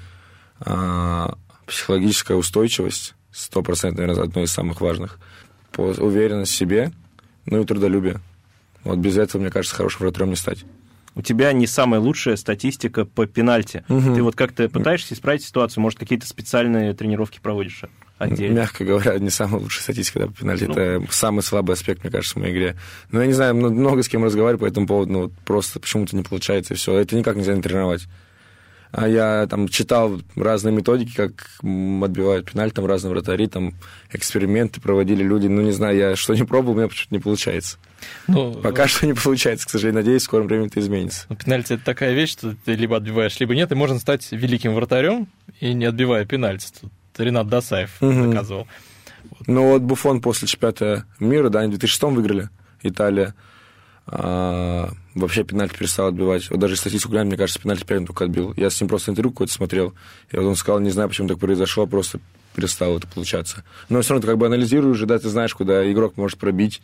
[0.59, 5.19] А, психологическая устойчивость, сто процентов, наверное, одно из самых важных
[5.77, 6.91] уверенность в себе,
[7.45, 8.19] ну и трудолюбие.
[8.83, 10.65] Вот без этого, мне кажется, хорошим вратарем не стать.
[11.15, 13.83] У тебя не самая лучшая статистика по пенальти.
[13.89, 14.15] Угу.
[14.15, 17.83] Ты вот как-то пытаешься исправить ситуацию, может, какие-то специальные тренировки проводишь
[18.17, 18.59] отдельно?
[18.59, 20.65] Мягко говоря, не самая лучшая статистика да, по пенальти.
[20.65, 20.73] Ну.
[20.73, 22.77] Это самый слабый аспект, мне кажется, в моей игре.
[23.11, 26.15] Но я не знаю, много с кем разговариваю по этому поводу, но вот просто почему-то
[26.15, 26.97] не получается, и все.
[26.97, 28.07] Это никак нельзя не тренировать.
[28.91, 33.75] А я там читал разные методики, как отбивают пеналь, там разные вратари, там
[34.11, 35.45] эксперименты проводили люди.
[35.45, 37.77] Ну, не знаю, я что не пробовал, у меня почему-то не получается.
[38.27, 40.01] Ну, Пока что не получается, к сожалению.
[40.01, 41.27] Надеюсь, в скором времени это изменится.
[41.29, 44.73] Ну, пенальти– это такая вещь, что ты либо отбиваешь, либо нет, и можно стать великим
[44.73, 45.27] вратарем
[45.59, 46.71] и не отбивая пенальти.
[46.81, 48.31] Тут Ренат Досаев угу.
[48.31, 48.67] доказывал.
[49.29, 49.47] Вот.
[49.47, 52.49] Ну, вот Буфон после чемпионата мира, да, они в 2006 выиграли,
[52.81, 53.35] Италия–
[54.11, 56.49] а, вообще пенальти перестал отбивать.
[56.49, 58.53] Вот даже статистику глянь, мне кажется, пенальти первым только отбил.
[58.57, 59.93] Я с ним просто интервью какое-то смотрел,
[60.31, 62.19] и вот он сказал, не знаю, почему так произошло, просто
[62.55, 63.63] перестало это получаться.
[63.89, 66.81] Но все равно ты как бы анализируешь, да, ты знаешь, куда игрок может пробить.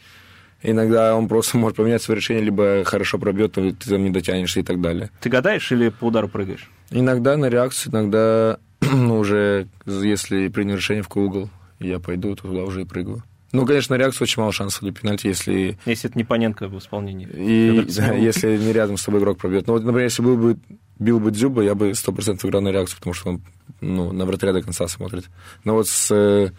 [0.61, 4.59] Иногда он просто может поменять свое решение, либо хорошо пробьет, или ты там не дотянешься
[4.59, 5.09] и так далее.
[5.21, 6.69] Ты гадаешь или по удару прыгаешь?
[6.91, 11.49] Иногда на реакцию, иногда ну, уже, если принял решение в какой угол,
[11.80, 13.23] я пойду, туда уже и прыгаю.
[13.55, 15.77] Ну, конечно, на реакцию очень мало шансов для пенальти, если...
[15.85, 17.27] Если это не Паненко в исполнении.
[17.33, 19.67] И, да, если не рядом с тобой игрок пробьет.
[19.67, 20.57] Ну, вот, например, если был бы,
[20.99, 23.41] бил бы Дзюба, я бы 100% играл на реакцию, потому что он
[23.81, 25.25] ну, на вратаря до конца смотрит.
[25.63, 26.51] Но вот с э,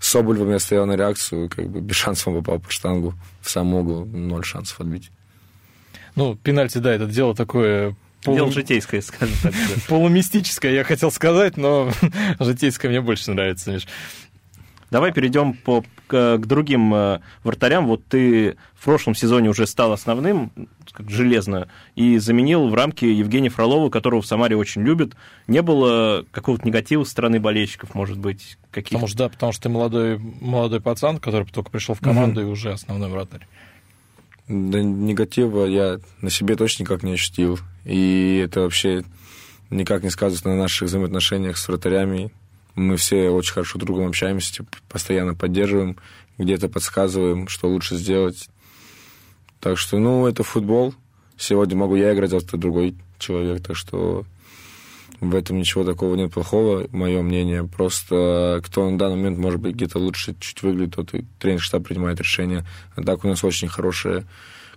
[0.00, 3.74] Соболевым я стоял на реакцию, как бы без шансов он попал по штангу в сам
[3.74, 5.10] угол, ноль шансов отбить.
[6.14, 8.36] Ну, пенальти, да, это дело такое Полу...
[8.36, 9.54] Дело житейское, скажем так.
[9.88, 11.92] Полумистическое, я хотел сказать, но
[12.40, 13.86] житейское мне больше нравится, Миш.
[14.90, 17.86] Давай перейдем по, к, к другим э, вратарям.
[17.86, 20.50] Вот ты в прошлом сезоне уже стал основным,
[20.92, 25.14] как железно, и заменил в рамке Евгения Фролова, которого в Самаре очень любят.
[25.46, 29.62] Не было какого-то негатива со стороны болельщиков, может быть, каких Потому что, да, потому что
[29.64, 32.48] ты молодой, молодой пацан, который только пришел в команду угу.
[32.48, 33.46] и уже основной вратарь.
[34.48, 37.58] Да, негатива я на себе точно никак не ощутил.
[37.84, 39.04] И это вообще
[39.68, 42.32] никак не сказывается на наших взаимоотношениях с вратарями
[42.78, 45.96] мы все очень хорошо друг другом общаемся, типа, постоянно поддерживаем,
[46.38, 48.48] где-то подсказываем, что лучше сделать.
[49.60, 50.94] Так что, ну, это футбол.
[51.36, 53.62] Сегодня могу я играть, завтра другой человек.
[53.62, 54.24] Так что
[55.20, 57.64] в этом ничего такого нет плохого, мое мнение.
[57.64, 61.84] Просто кто на данный момент, может быть, где-то лучше чуть выглядит, тот и тренер штаб
[61.84, 62.64] принимает решение.
[62.94, 64.24] А так у нас очень хорошая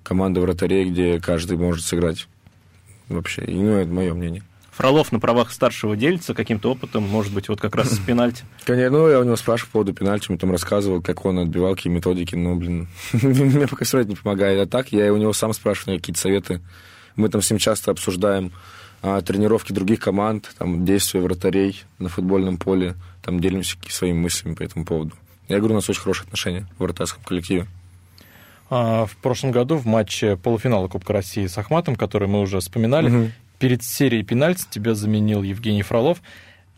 [0.02, 2.28] команда вратарей, где каждый может сыграть
[3.08, 3.46] вообще.
[3.46, 4.44] И, ну, это мое мнение.
[4.82, 8.44] Фролов на правах старшего делится каким-то опытом, может быть, вот как раз с пенальти.
[8.66, 11.76] Конечно, ну, я у него спрашивал по поводу пенальти, мне там рассказывал, как он отбивал,
[11.76, 14.60] какие методики, но, блин, мне пока все не помогает.
[14.60, 16.62] А так, я у него сам спрашиваю какие-то советы.
[17.16, 18.54] Мы там с ним часто обсуждаем
[19.04, 24.64] а, тренировки других команд, там, действия вратарей на футбольном поле, там, делимся своими мыслями по
[24.64, 25.12] этому поводу.
[25.48, 27.68] Я говорю, у нас очень хорошие отношения в вратарском коллективе.
[28.72, 33.10] А, в прошлом году в матче полуфинала Кубка России с Ахматом, который мы уже вспоминали,
[33.10, 33.32] угу.
[33.62, 36.22] Перед серией пенальти тебя заменил Евгений Фролов.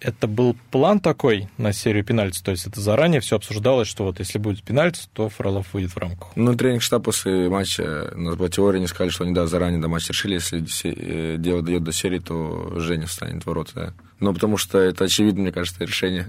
[0.02, 4.20] Это был план такой на серию пенальти, то есть это заранее все обсуждалось, что вот
[4.20, 6.32] если будет пенальти, то Фролов выйдет в рамках.
[6.36, 9.80] Ну, тренинг штаб после матча, у нас была теория, не сказали, что они, да, заранее
[9.80, 13.94] до матча решили, если э, дело дойдет до серии, то Женя встанет в ворота, да.
[14.20, 16.28] Но потому что это очевидно, мне кажется, решение,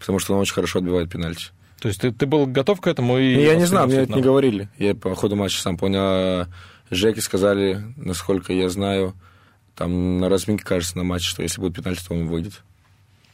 [0.00, 1.50] потому что он очень хорошо отбивает пенальти.
[1.80, 3.18] То есть ты, ты был готов к этому?
[3.18, 4.68] И я не знаю, мне это не говорили.
[4.78, 6.00] Я по ходу матча сам понял.
[6.00, 6.48] А
[6.90, 9.14] Жеки сказали, насколько я знаю,
[9.74, 12.62] там на разминке, кажется, на матче, что если будет пенальти, то он выйдет.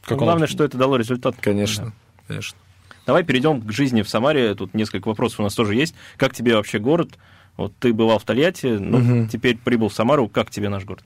[0.02, 0.52] Как ну, Главное, он...
[0.52, 1.36] что это дало результат.
[1.40, 1.92] Конечно, да.
[2.28, 2.58] конечно.
[3.06, 4.54] Давай перейдем к жизни в Самаре.
[4.54, 5.94] Тут несколько вопросов у нас тоже есть.
[6.16, 7.18] Как тебе вообще город?
[7.56, 9.28] Вот ты бывал в Тольятти, ну, угу.
[9.28, 10.28] теперь прибыл в Самару.
[10.28, 11.02] Как тебе наш город?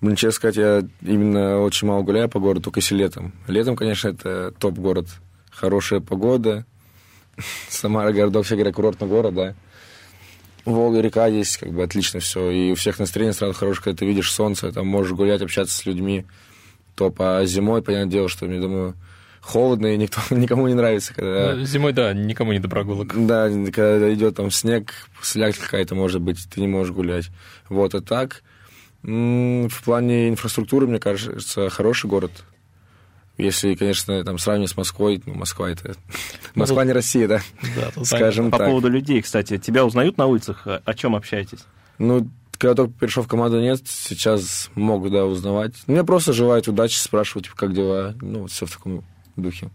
[0.00, 3.32] Блин, честно сказать, я именно очень мало гуляю по городу, только если летом.
[3.46, 5.06] Летом, конечно, это топ-город
[5.50, 6.66] хорошая погода.
[7.68, 9.54] Самара городок, все говорят, курортный город, да.
[10.66, 12.50] Волга, река есть, как бы отлично все.
[12.50, 15.86] И у всех настроение сразу хорошее, когда ты видишь солнце, там можешь гулять, общаться с
[15.86, 16.26] людьми.
[16.94, 17.20] Топ.
[17.20, 18.94] А зимой, понятное дело, что, я думаю,
[19.40, 21.14] холодно, и никто, никому не нравится.
[21.14, 21.54] Когда...
[21.54, 23.14] Ну, зимой, да, никому не до прогулок.
[23.26, 24.92] Да, когда идет там снег,
[25.22, 27.28] слякоть какая-то может быть, ты не можешь гулять.
[27.68, 28.42] Вот, а так,
[29.02, 32.32] в плане инфраструктуры, мне кажется, хороший город.
[33.38, 35.94] Если, конечно, там сравнивать с Москвой, ну, Москва это...
[36.54, 37.40] Ну, Москва не Россия, да?
[37.76, 38.68] Да, скажем По так.
[38.68, 40.66] поводу людей, кстати, тебя узнают на улицах?
[40.66, 41.58] О чем общаетесь?
[41.98, 45.74] Ну, когда только перешел в команду, нет, сейчас могут, да, узнавать.
[45.86, 49.04] Мне просто желают удачи, спрашивают, типа, как дела, ну, вот все в таком
[49.36, 49.70] духе.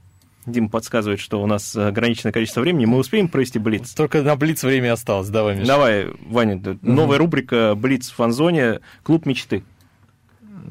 [0.47, 2.85] Дим подсказывает, что у нас ограниченное количество времени.
[2.85, 3.93] Мы успеем провести Блиц?
[3.93, 5.29] Только на Блиц время осталось.
[5.29, 5.67] Давай, Миша.
[5.67, 6.55] Давай, Ваня.
[6.55, 6.79] Угу.
[6.81, 8.79] Новая рубрика Блиц в фанзоне.
[9.03, 9.63] Клуб мечты.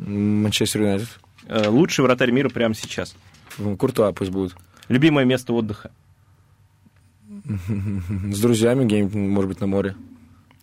[0.07, 1.09] Манчестер Юнайтед.
[1.51, 3.17] Э, лучший вратарь мира прямо сейчас?
[3.77, 4.55] Куртуа пусть будет.
[4.89, 5.91] Любимое место отдыха?
[7.29, 9.97] С друзьями где-нибудь, может быть, на море.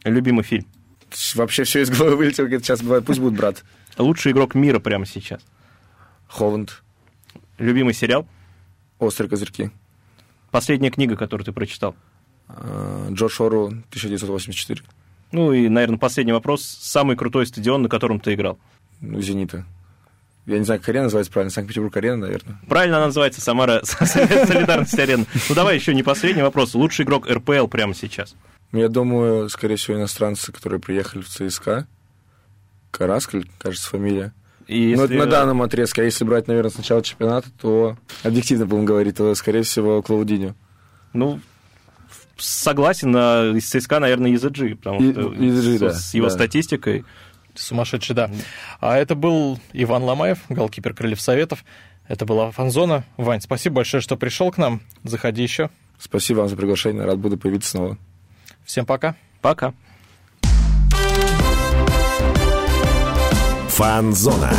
[0.06, 0.66] Любимый фильм?
[1.36, 3.06] Вообще все из головы вылетело, как сейчас бывает.
[3.06, 3.66] Пусть будет брат.
[3.98, 5.42] Лучший игрок мира прямо сейчас?
[6.28, 6.82] Холланд.
[7.58, 8.26] Любимый сериал?
[9.00, 9.70] «Острые козырьки».
[10.50, 11.96] Последняя книга, которую ты прочитал?
[12.48, 14.82] А, Джордж Ору, 1984.
[15.32, 16.64] Ну и, наверное, последний вопрос.
[16.64, 18.58] Самый крутой стадион, на котором ты играл?
[19.02, 19.66] Ну, «Зенита».
[20.48, 21.52] Я не знаю, как арена называется правильно.
[21.52, 22.58] Санкт-Петербург арена, наверное.
[22.70, 25.26] Правильно она называется Самара Солидарность арена.
[25.50, 26.74] Ну давай еще не последний вопрос.
[26.74, 28.34] Лучший игрок РПЛ прямо сейчас?
[28.72, 31.86] Я думаю, скорее всего, иностранцы, которые приехали в ЦСКА.
[32.92, 34.34] Караскаль, кажется, фамилия.
[34.68, 35.18] И ну, если...
[35.18, 39.36] на данном отрезке, а если брать, наверное, с начала чемпионата, то объективно будем говорить, то,
[39.36, 40.56] скорее всего, Клаудинho.
[41.12, 41.42] Ну,
[42.38, 46.34] согласен, а из ЦСКА, наверное, EZG, потому что EZG, с, да, с его да.
[46.34, 47.06] статистикой
[47.58, 48.30] Сумасшедший, да.
[48.80, 51.64] А это был Иван Ломаев, голкипер Крыльев Советов.
[52.08, 53.04] Это была Фанзона.
[53.18, 54.82] Вань, спасибо большое, что пришел к нам.
[55.04, 55.70] Заходи еще.
[56.00, 57.04] Спасибо вам за приглашение.
[57.04, 57.98] Рад буду появиться снова.
[58.66, 59.16] Всем пока.
[59.42, 59.74] Пока.
[63.70, 64.52] Фанзона.